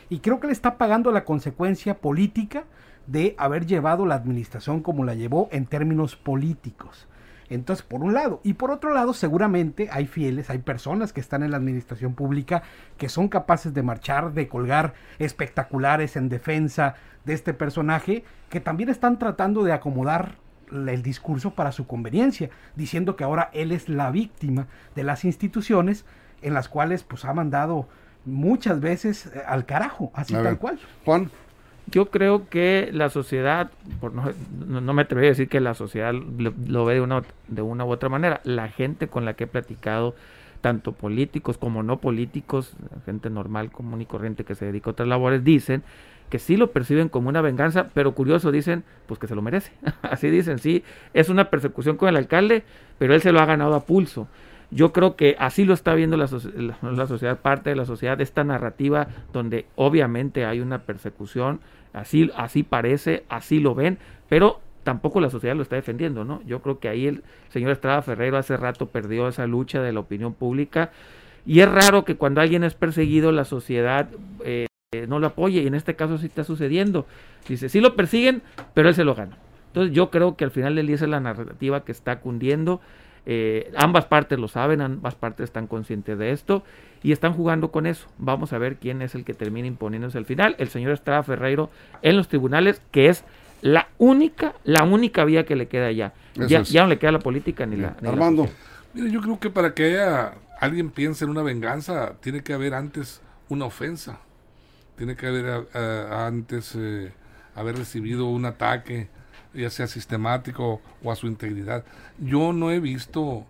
Y 0.09 0.19
creo 0.19 0.39
que 0.39 0.47
le 0.47 0.53
está 0.53 0.77
pagando 0.77 1.11
la 1.11 1.25
consecuencia 1.25 1.99
política 1.99 2.65
de 3.07 3.35
haber 3.37 3.65
llevado 3.65 4.05
la 4.05 4.15
administración 4.15 4.81
como 4.81 5.03
la 5.03 5.15
llevó 5.15 5.49
en 5.51 5.65
términos 5.65 6.15
políticos. 6.15 7.07
Entonces, 7.49 7.85
por 7.85 8.01
un 8.01 8.13
lado. 8.13 8.39
Y 8.43 8.53
por 8.53 8.71
otro 8.71 8.93
lado, 8.93 9.13
seguramente 9.13 9.89
hay 9.91 10.07
fieles, 10.07 10.49
hay 10.49 10.59
personas 10.59 11.13
que 11.13 11.19
están 11.19 11.43
en 11.43 11.51
la 11.51 11.57
administración 11.57 12.15
pública 12.15 12.63
que 12.97 13.09
son 13.09 13.27
capaces 13.27 13.73
de 13.73 13.83
marchar, 13.83 14.33
de 14.33 14.47
colgar 14.47 14.93
espectaculares 15.19 16.15
en 16.15 16.29
defensa 16.29 16.95
de 17.25 17.33
este 17.33 17.53
personaje, 17.53 18.23
que 18.49 18.59
también 18.59 18.89
están 18.89 19.19
tratando 19.19 19.63
de 19.63 19.73
acomodar 19.73 20.37
el 20.71 21.03
discurso 21.03 21.53
para 21.53 21.71
su 21.71 21.85
conveniencia, 21.85 22.49
diciendo 22.75 23.15
que 23.15 23.23
ahora 23.23 23.49
él 23.53 23.71
es 23.71 23.89
la 23.89 24.09
víctima 24.09 24.67
de 24.95 25.03
las 25.03 25.23
instituciones 25.23 26.05
en 26.41 26.53
las 26.53 26.69
cuales 26.69 27.03
pues 27.03 27.25
ha 27.25 27.33
mandado 27.33 27.87
muchas 28.25 28.79
veces 28.81 29.27
eh, 29.27 29.41
al 29.47 29.65
carajo, 29.65 30.11
así 30.15 30.35
A 30.35 30.41
tal 30.41 30.43
ver. 30.43 30.57
cual. 30.57 30.79
Juan, 31.05 31.31
Yo 31.87 32.09
creo 32.09 32.47
que 32.49 32.89
la 32.93 33.09
sociedad, 33.09 33.71
por 33.99 34.13
no, 34.13 34.23
no, 34.67 34.81
no 34.81 34.93
me 34.93 35.01
atrevería 35.03 35.29
a 35.29 35.33
decir 35.33 35.49
que 35.49 35.59
la 35.59 35.73
sociedad 35.73 36.13
lo, 36.13 36.53
lo 36.65 36.85
ve 36.85 36.95
de 36.95 37.01
una, 37.01 37.23
de 37.49 37.61
una 37.61 37.85
u 37.85 37.91
otra 37.91 38.09
manera. 38.09 38.39
La 38.45 38.69
gente 38.69 39.07
con 39.09 39.25
la 39.25 39.33
que 39.35 39.43
he 39.45 39.47
platicado, 39.47 40.15
tanto 40.61 40.93
políticos 40.93 41.57
como 41.57 41.83
no 41.83 41.99
políticos, 41.99 42.73
gente 43.05 43.29
normal, 43.29 43.71
común 43.71 44.01
y 44.01 44.05
corriente 44.05 44.45
que 44.45 44.55
se 44.55 44.65
dedica 44.65 44.89
a 44.89 44.93
otras 44.93 45.09
labores, 45.09 45.43
dicen 45.43 45.83
que 46.29 46.39
sí 46.39 46.57
lo 46.57 46.71
perciben 46.71 47.09
como 47.09 47.29
una 47.29 47.41
venganza, 47.41 47.89
pero 47.93 48.15
curioso 48.15 48.51
dicen, 48.51 48.83
pues 49.05 49.19
que 49.19 49.27
se 49.27 49.35
lo 49.35 49.41
merece. 49.41 49.71
Así 50.01 50.29
dicen, 50.29 50.57
sí, 50.59 50.83
es 51.13 51.29
una 51.29 51.49
persecución 51.49 51.97
con 51.97 52.09
el 52.09 52.15
alcalde, 52.15 52.63
pero 52.97 53.13
él 53.13 53.21
se 53.21 53.31
lo 53.33 53.39
ha 53.41 53.45
ganado 53.45 53.75
a 53.75 53.85
pulso. 53.85 54.27
Yo 54.73 54.91
creo 54.93 55.15
que 55.15 55.35
así 55.39 55.65
lo 55.65 55.73
está 55.73 55.93
viendo 55.93 56.17
la, 56.17 56.27
la- 56.81 57.07
sociedad, 57.07 57.39
parte 57.39 57.69
de 57.69 57.75
la 57.75 57.85
sociedad, 57.85 58.19
esta 58.21 58.43
narrativa 58.43 59.07
donde 59.31 59.65
obviamente 59.75 60.45
hay 60.45 60.59
una 60.59 60.79
persecución, 60.79 61.59
así, 61.93 62.31
así 62.35 62.63
parece, 62.63 63.23
así 63.29 63.59
lo 63.59 63.75
ven, 63.75 63.97
pero 64.29 64.59
tampoco 64.83 65.21
la 65.21 65.29
sociedad 65.29 65.55
lo 65.55 65.61
está 65.61 65.75
defendiendo, 65.75 66.25
¿no? 66.25 66.41
Yo 66.45 66.61
creo 66.61 66.79
que 66.79 66.89
ahí 66.89 67.07
el 67.07 67.23
señor 67.49 67.71
Estrada 67.71 68.01
Ferreiro 68.01 68.37
hace 68.37 68.57
rato 68.57 68.87
perdió 68.87 69.27
esa 69.27 69.47
lucha 69.47 69.81
de 69.81 69.93
la 69.93 69.99
opinión 70.01 70.33
pública 70.33 70.91
y 71.45 71.59
es 71.59 71.69
raro 71.69 72.03
que 72.05 72.15
cuando 72.15 72.41
alguien 72.41 72.63
es 72.63 72.73
perseguido 72.73 73.31
la 73.31 73.45
sociedad 73.45 74.09
eh, 74.43 74.67
no 75.07 75.19
lo 75.19 75.27
apoye 75.27 75.61
y 75.61 75.67
en 75.67 75.75
este 75.75 75.95
caso 75.95 76.17
sí 76.17 76.27
está 76.27 76.43
sucediendo. 76.43 77.05
Dice, 77.47 77.69
sí 77.69 77.79
lo 77.81 77.95
persiguen, 77.95 78.41
pero 78.73 78.89
él 78.89 78.95
se 78.95 79.03
lo 79.03 79.15
gana. 79.15 79.37
Entonces 79.67 79.93
yo 79.95 80.09
creo 80.09 80.35
que 80.35 80.43
al 80.45 80.51
final 80.51 80.75
del 80.75 80.87
día 80.87 80.95
es 80.95 81.01
la 81.01 81.19
narrativa 81.19 81.83
que 81.83 81.91
está 81.91 82.19
cundiendo. 82.19 82.79
Eh, 83.25 83.71
ambas 83.77 84.05
partes 84.05 84.37
lo 84.37 84.47
saben, 84.47 84.81
ambas 84.81 85.15
partes 85.15 85.45
están 85.45 85.67
conscientes 85.67 86.17
de 86.17 86.31
esto 86.31 86.63
y 87.01 87.11
están 87.11 87.33
jugando 87.33 87.71
con 87.71 87.85
eso. 87.85 88.07
Vamos 88.17 88.53
a 88.53 88.57
ver 88.57 88.77
quién 88.77 89.01
es 89.01 89.15
el 89.15 89.23
que 89.23 89.33
termina 89.33 89.67
imponiéndose 89.67 90.17
al 90.17 90.25
final. 90.25 90.55
El 90.59 90.69
señor 90.69 90.91
Estrada 90.91 91.23
Ferreiro 91.23 91.69
en 92.01 92.17
los 92.17 92.27
tribunales, 92.27 92.81
que 92.91 93.07
es 93.07 93.23
la 93.61 93.87
única, 93.97 94.53
la 94.65 94.83
única 94.83 95.23
vía 95.23 95.45
que 95.45 95.55
le 95.55 95.67
queda 95.67 95.91
ya. 95.91 96.13
Ya, 96.35 96.59
es. 96.59 96.69
ya 96.69 96.83
no 96.83 96.89
le 96.89 96.99
queda 96.99 97.13
la 97.13 97.19
política 97.19 97.65
ni 97.65 97.77
la... 97.77 97.95
ni 98.01 98.09
Armando. 98.09 98.49
Mire, 98.93 99.09
yo 99.09 99.21
creo 99.21 99.39
que 99.39 99.49
para 99.49 99.73
que 99.73 99.85
haya, 99.85 100.33
alguien 100.59 100.89
piense 100.89 101.23
en 101.23 101.31
una 101.31 101.43
venganza, 101.43 102.15
tiene 102.19 102.43
que 102.43 102.53
haber 102.53 102.73
antes 102.73 103.21
una 103.49 103.65
ofensa. 103.65 104.19
Tiene 104.97 105.15
que 105.15 105.25
haber 105.27 105.67
antes 106.11 106.75
eh, 106.77 107.11
haber 107.55 107.77
recibido 107.77 108.27
un 108.27 108.45
ataque, 108.45 109.09
ya 109.53 109.69
sea 109.69 109.87
sistemático 109.87 110.81
o 111.03 111.11
a 111.11 111.15
su 111.15 111.27
integridad. 111.27 111.85
Yo 112.19 112.53
no 112.53 112.71
he 112.71 112.79
visto, 112.79 113.45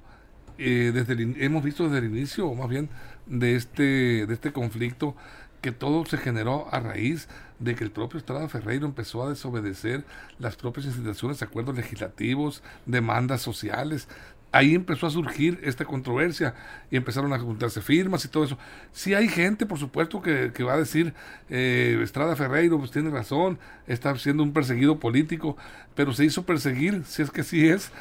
eh, 0.57 0.91
desde 0.93 1.13
el 1.13 1.41
hemos 1.41 1.63
visto 1.63 1.85
desde 1.85 1.99
el 1.99 2.13
inicio, 2.13 2.47
o 2.47 2.55
más 2.55 2.69
bien, 2.69 2.89
de 3.25 3.55
este, 3.55 4.25
de 4.25 4.33
este 4.33 4.51
conflicto, 4.51 5.15
que 5.61 5.71
todo 5.71 6.05
se 6.05 6.17
generó 6.17 6.67
a 6.71 6.81
raíz 6.81 7.29
de 7.59 7.75
que 7.75 7.85
el 7.85 7.91
propio 7.91 8.19
Estrada 8.19 8.49
Ferreiro 8.49 8.85
empezó 8.85 9.23
a 9.23 9.29
desobedecer 9.29 10.03
las 10.37 10.57
propias 10.57 10.87
instituciones, 10.87 11.41
acuerdos 11.41 11.77
legislativos, 11.77 12.61
demandas 12.85 13.41
sociales. 13.41 14.09
Ahí 14.53 14.75
empezó 14.75 15.07
a 15.07 15.09
surgir 15.09 15.59
esta 15.63 15.83
controversia 15.83 16.53
y 16.91 16.95
empezaron 16.95 17.33
a 17.33 17.39
juntarse 17.39 17.81
firmas 17.81 18.23
y 18.23 18.27
todo 18.27 18.43
eso. 18.43 18.57
Sí 18.91 19.15
hay 19.15 19.27
gente, 19.27 19.65
por 19.65 19.79
supuesto, 19.79 20.21
que, 20.21 20.51
que 20.53 20.63
va 20.63 20.73
a 20.73 20.77
decir, 20.77 21.15
eh, 21.49 21.99
Estrada 22.03 22.35
Ferreiro, 22.35 22.77
pues 22.77 22.91
tiene 22.91 23.09
razón, 23.09 23.57
está 23.87 24.15
siendo 24.15 24.43
un 24.43 24.53
perseguido 24.53 24.99
político, 24.99 25.57
pero 25.95 26.13
se 26.13 26.23
hizo 26.23 26.45
perseguir, 26.45 27.03
si 27.03 27.23
es 27.23 27.31
que 27.31 27.41
sí 27.41 27.67
es, 27.67 27.91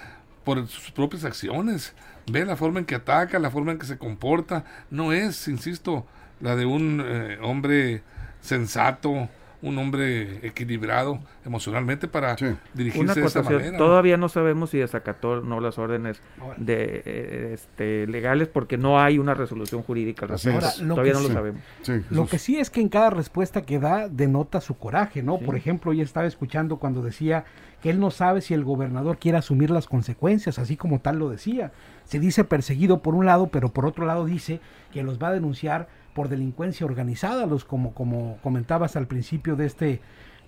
por 0.44 0.68
sus 0.68 0.90
propias 0.90 1.24
acciones. 1.24 1.94
Ve 2.30 2.44
la 2.44 2.56
forma 2.56 2.80
en 2.80 2.84
que 2.84 2.96
ataca, 2.96 3.38
la 3.38 3.50
forma 3.50 3.72
en 3.72 3.78
que 3.78 3.86
se 3.86 3.96
comporta. 3.96 4.66
No 4.90 5.14
es, 5.14 5.48
insisto, 5.48 6.06
la 6.42 6.54
de 6.54 6.66
un 6.66 7.02
eh, 7.02 7.38
hombre 7.40 8.02
sensato, 8.42 9.30
un 9.62 9.78
hombre 9.78 10.44
equilibrado 10.46 11.20
emocionalmente 11.44 12.08
para 12.08 12.36
Sí. 12.36 12.46
dirigirse 12.74 13.00
Una 13.04 13.14
de 13.14 13.24
esa 13.24 13.42
manera. 13.42 13.78
todavía 13.78 14.16
no 14.16 14.28
sabemos 14.28 14.70
si 14.70 14.78
desacató 14.78 15.40
no 15.40 15.60
las 15.60 15.78
órdenes 15.78 16.20
de 16.56 17.02
eh, 17.06 17.50
este, 17.54 18.06
legales 18.08 18.48
porque 18.48 18.76
no 18.76 19.00
hay 19.00 19.18
una 19.18 19.34
resolución 19.34 19.82
jurídica. 19.82 20.26
al 20.26 20.30
respecto. 20.32 20.66
Ahora, 20.66 20.72
todavía 20.94 21.12
que 21.12 21.16
no 21.18 21.22
lo 21.22 21.28
sí. 21.28 21.34
sabemos. 21.34 21.62
Sí, 21.82 21.92
Lo 22.10 22.26
que 22.26 22.38
sí 22.38 22.58
es 22.58 22.70
que 22.70 22.80
en 22.80 22.88
cada 22.88 23.10
respuesta 23.10 23.62
que 23.62 23.78
da 23.78 24.08
denota 24.08 24.60
su 24.60 24.76
coraje, 24.76 25.22
¿no? 25.22 25.38
Por 25.38 25.56
ejemplo, 25.56 25.92
ya 25.92 26.02
estaba 26.02 26.26
escuchando 26.26 26.78
cuando 26.78 27.02
decía 27.02 27.44
que 27.82 27.90
él 27.90 27.98
no 28.00 28.10
sabe 28.10 28.40
si 28.40 28.54
el 28.54 28.64
gobernador 28.64 29.18
quiere 29.18 29.38
asumir 29.38 29.70
las 29.70 29.86
consecuencias, 29.88 30.58
así 30.58 30.76
como 30.76 31.00
tal 31.00 31.18
lo 31.18 31.28
decía. 31.30 31.72
Se 32.04 32.18
dice 32.20 32.44
perseguido 32.44 33.00
por 33.02 33.14
un 33.14 33.26
lado, 33.26 33.48
pero 33.48 33.68
por 33.70 33.86
otro 33.86 34.06
lado 34.06 34.24
dice 34.24 34.60
que 34.92 35.02
los 35.02 35.20
va 35.20 35.28
a 35.28 35.32
denunciar 35.32 35.88
por 36.14 36.28
delincuencia 36.28 36.86
organizada, 36.86 37.46
los 37.46 37.64
como 37.64 37.92
como 37.94 38.38
comentabas 38.42 38.96
al 38.96 39.06
principio 39.06 39.56
de 39.56 39.66
este 39.66 40.00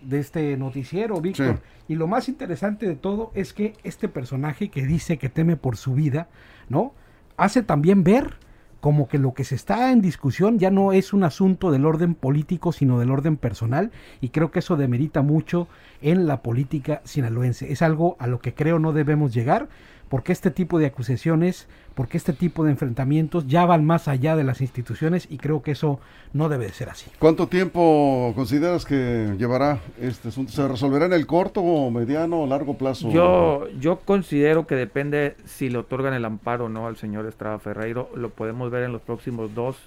de 0.03 0.20
este 0.20 0.57
noticiero, 0.57 1.20
Víctor. 1.20 1.57
Sí. 1.57 1.92
Y 1.94 1.94
lo 1.96 2.07
más 2.07 2.29
interesante 2.29 2.87
de 2.87 2.96
todo 2.96 3.31
es 3.35 3.53
que 3.53 3.74
este 3.85 4.09
personaje 4.09 4.68
que 4.68 4.85
dice 4.85 5.16
que 5.16 5.29
teme 5.29 5.57
por 5.57 5.77
su 5.77 5.94
vida, 5.94 6.29
¿no? 6.68 6.92
Hace 7.37 7.62
también 7.62 8.05
ver 8.05 8.37
como 8.85 9.09
que 9.09 9.18
lo 9.18 9.33
que 9.33 9.44
se 9.44 9.55
está 9.55 9.92
en 9.92 10.03
discusión 10.03 10.59
ya 10.59 10.70
no 10.70 10.92
es 10.92 11.14
un 11.14 11.24
asunto 11.24 11.70
del 11.70 11.87
orden 11.87 12.14
político, 12.14 12.70
sino 12.70 12.98
del 13.00 13.11
orden 13.11 13.38
personal, 13.38 13.92
y 14.20 14.29
creo 14.29 14.50
que 14.50 14.59
eso 14.59 14.77
demerita 14.77 15.22
mucho 15.22 15.68
en 16.03 16.27
la 16.27 16.42
política 16.42 17.00
sinaloense. 17.05 17.72
Es 17.72 17.81
algo 17.81 18.14
a 18.18 18.27
lo 18.27 18.40
que 18.40 18.53
creo 18.53 18.79
no 18.79 18.92
debemos 18.92 19.33
llegar, 19.33 19.68
porque 20.14 20.31
este 20.31 20.53
tipo 20.53 20.79
de 20.79 20.87
acusaciones, 20.87 21.66
porque 21.96 22.18
este 22.18 22.33
tipo 22.33 22.62
de 22.62 22.70
enfrentamientos 22.70 23.48
ya 23.48 23.66
van 23.66 23.85
más 23.85 24.07
allá 24.07 24.37
de 24.37 24.44
las 24.44 24.61
instituciones 24.61 25.27
y 25.29 25.38
creo 25.38 25.61
que 25.61 25.72
eso 25.72 25.98
no 26.33 26.48
debe 26.48 26.66
de 26.66 26.72
ser 26.72 26.88
así. 26.88 27.11
¿Cuánto 27.18 27.48
tiempo 27.48 28.33
consideras 28.37 28.85
que 28.85 29.35
llevará 29.37 29.81
este 30.00 30.29
asunto? 30.29 30.53
¿Se 30.53 30.68
resolverá 30.68 31.07
en 31.07 31.14
el 31.14 31.27
corto, 31.27 31.64
mediano 31.90 32.42
o 32.42 32.46
largo 32.46 32.79
plazo? 32.79 33.11
Yo, 33.11 33.66
yo 33.81 33.98
considero 34.05 34.68
que 34.68 34.77
depende 34.77 35.35
si 35.46 35.68
le 35.68 35.79
otorgan 35.79 36.14
el 36.14 36.24
amparo 36.24 36.66
o 36.66 36.68
no 36.68 36.87
al 36.87 36.96
señor 36.96 37.27
Estrada 37.27 37.59
Ferreiro. 37.59 38.09
Lo 38.14 38.31
podemos 38.31 38.70
ver 38.70 38.85
en 38.85 38.92
los 38.92 39.03
próximos 39.03 39.53
dos, 39.53 39.79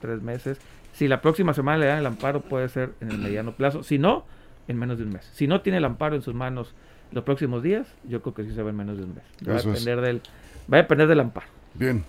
tres 0.00 0.22
meses. 0.22 0.56
Si 0.94 1.08
la 1.08 1.20
próxima 1.20 1.52
semana 1.52 1.76
le 1.76 1.86
dan 1.88 1.98
el 1.98 2.06
amparo, 2.06 2.40
puede 2.40 2.70
ser 2.70 2.94
en 3.02 3.10
el 3.10 3.18
mediano 3.18 3.52
plazo. 3.52 3.82
Si 3.82 3.98
no, 3.98 4.24
en 4.66 4.78
menos 4.78 4.96
de 4.96 5.04
un 5.04 5.12
mes. 5.12 5.28
Si 5.34 5.46
no 5.46 5.60
tiene 5.60 5.76
el 5.76 5.84
amparo 5.84 6.16
en 6.16 6.22
sus 6.22 6.34
manos 6.34 6.74
los 7.14 7.24
próximos 7.24 7.62
días, 7.62 7.86
yo 8.08 8.20
creo 8.20 8.34
que 8.34 8.44
sí 8.44 8.52
se 8.54 8.62
va 8.62 8.70
en 8.70 8.76
menos 8.76 8.98
de 8.98 9.04
un 9.04 9.14
mes. 9.14 9.24
Va 9.48 9.54
a 9.54 9.62
depender 9.62 10.00
del, 10.00 10.20
va 10.72 10.78
a 10.78 10.82
depender 10.82 11.08
del 11.08 11.20
amparo. 11.20 11.46
Bien. 11.74 12.04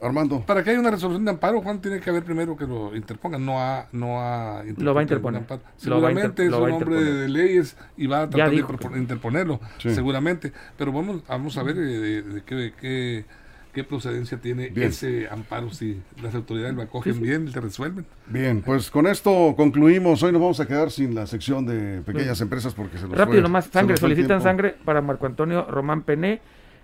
Armando. 0.00 0.40
Para 0.40 0.64
que 0.64 0.70
haya 0.70 0.80
una 0.80 0.90
resolución 0.90 1.24
de 1.24 1.30
amparo, 1.30 1.60
Juan 1.62 1.80
tiene 1.80 2.00
que 2.00 2.10
haber 2.10 2.24
primero 2.24 2.56
que 2.56 2.66
lo 2.66 2.94
interpongan, 2.96 3.46
no 3.46 3.60
a, 3.60 3.86
no 3.92 4.20
a 4.20 4.64
lo 4.76 4.94
va 4.94 5.00
a 5.00 5.02
interponer. 5.04 5.44
Seguramente 5.76 6.44
es 6.44 6.52
un 6.52 6.72
hombre 6.72 7.00
de 7.00 7.28
leyes 7.28 7.76
y 7.96 8.08
va 8.08 8.22
a 8.22 8.28
tratar 8.28 8.50
de 8.50 8.98
interponerlo, 8.98 9.60
seguramente. 9.78 10.52
Pero 10.76 10.90
vamos, 10.90 11.22
vamos 11.28 11.56
a 11.56 11.62
ver 11.62 11.76
eh, 11.78 12.22
de, 12.22 12.42
qué, 12.44 13.24
qué, 13.72 13.84
procedencia 13.84 14.38
tiene 14.38 14.72
ese 14.76 15.28
amparo, 15.28 15.70
si 15.70 16.00
las 16.22 16.34
autoridades 16.34 16.74
lo 16.74 16.82
acogen 16.82 17.20
bien 17.20 17.48
y 17.48 17.52
te 17.52 17.60
resuelven. 17.60 18.06
Bien, 18.26 18.62
pues 18.62 18.90
con 18.90 19.06
esto 19.06 19.54
concluimos. 19.56 20.22
Hoy 20.22 20.32
nos 20.32 20.40
vamos 20.40 20.60
a 20.60 20.66
quedar 20.66 20.90
sin 20.90 21.14
la 21.14 21.26
sección 21.26 21.66
de 21.66 22.00
pequeñas 22.02 22.40
empresas 22.40 22.72
porque 22.74 22.98
se 22.98 23.08
nos 23.08 23.16
Rápido 23.16 23.42
nomás, 23.42 23.66
sangre, 23.66 23.96
solicitan 23.96 24.42
sangre 24.42 24.74
para 24.84 25.00
Marco 25.00 25.26
Antonio 25.26 25.66
Román 25.68 26.02
Pené 26.02 26.40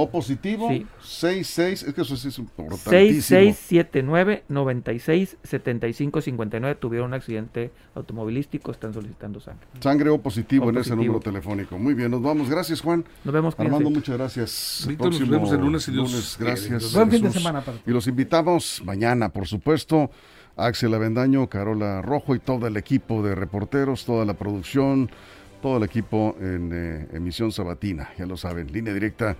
O 0.00 0.08
positivo, 0.08 0.68
sí. 0.68 0.86
66, 1.00 1.82
es 1.82 1.94
que 1.94 2.02
eso 2.02 2.16
sí 2.16 2.28
es 2.28 2.38
importantísimo. 2.38 2.92
6679 2.92 4.44
96 4.48 5.38
75 5.42 6.20
59 6.20 6.76
tuvieron 6.76 7.08
un 7.08 7.14
accidente 7.14 7.72
automovilístico, 7.96 8.70
están 8.70 8.94
solicitando 8.94 9.40
sangre. 9.40 9.66
Sangre 9.80 10.10
O 10.10 10.18
positivo 10.18 10.70
en 10.70 10.78
ese 10.78 10.94
número 10.94 11.18
telefónico. 11.18 11.76
Muy 11.78 11.94
bien, 11.94 12.12
nos 12.12 12.22
vamos. 12.22 12.48
Gracias, 12.48 12.80
Juan. 12.80 13.04
Nos 13.24 13.34
vemos. 13.34 13.56
Armando, 13.58 13.90
muchas 13.90 14.16
gracias. 14.16 14.84
Víctor, 14.86 15.10
nos 15.18 15.28
vemos 15.28 15.50
el 15.50 15.60
lunes 15.60 15.88
y 15.88 15.90
Dios. 15.90 16.36
gracias. 16.38 16.94
Buen 16.94 17.10
fin 17.10 17.22
de 17.24 17.32
semana 17.32 17.60
para 17.62 17.78
Y 17.84 17.90
los 17.90 18.06
invitamos 18.06 18.80
mañana, 18.84 19.30
por 19.30 19.48
supuesto. 19.48 20.12
Axel 20.56 20.94
Avendaño, 20.94 21.48
Carola 21.48 22.02
Rojo 22.02 22.36
y 22.36 22.38
todo 22.38 22.68
el 22.68 22.76
equipo 22.76 23.20
de 23.24 23.34
reporteros, 23.34 24.04
toda 24.04 24.24
la 24.24 24.34
producción, 24.34 25.10
todo 25.60 25.78
el 25.78 25.82
equipo 25.82 26.36
en 26.40 26.70
eh, 26.72 27.08
emisión 27.12 27.50
sabatina, 27.50 28.10
ya 28.16 28.26
lo 28.26 28.36
saben, 28.36 28.72
línea 28.72 28.94
directa 28.94 29.36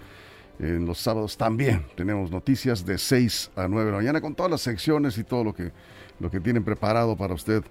en 0.58 0.86
los 0.86 0.98
sábados 0.98 1.36
también 1.36 1.86
tenemos 1.94 2.30
noticias 2.30 2.84
de 2.84 2.98
6 2.98 3.52
a 3.56 3.68
9 3.68 3.86
de 3.86 3.90
la 3.92 3.98
mañana 3.98 4.20
con 4.20 4.34
todas 4.34 4.50
las 4.50 4.60
secciones 4.60 5.16
y 5.18 5.24
todo 5.24 5.44
lo 5.44 5.54
que, 5.54 5.72
lo 6.18 6.30
que 6.30 6.40
tienen 6.40 6.64
preparado 6.64 7.16
para 7.16 7.34
usted 7.34 7.62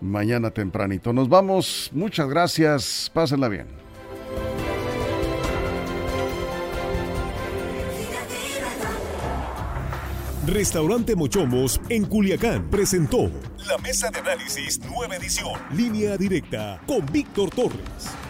mañana 0.00 0.50
tempranito. 0.50 1.12
Nos 1.12 1.28
vamos, 1.28 1.90
muchas 1.92 2.28
gracias, 2.28 3.10
pásenla 3.12 3.48
bien. 3.48 3.66
Restaurante 10.46 11.14
Mochomos 11.14 11.80
en 11.90 12.06
Culiacán 12.06 12.70
presentó 12.70 13.30
la 13.68 13.78
mesa 13.78 14.10
de 14.10 14.18
análisis 14.18 14.80
nueva 14.80 15.14
edición, 15.16 15.52
línea 15.76 16.16
directa 16.16 16.80
con 16.86 17.04
Víctor 17.12 17.50
Torres. 17.50 18.29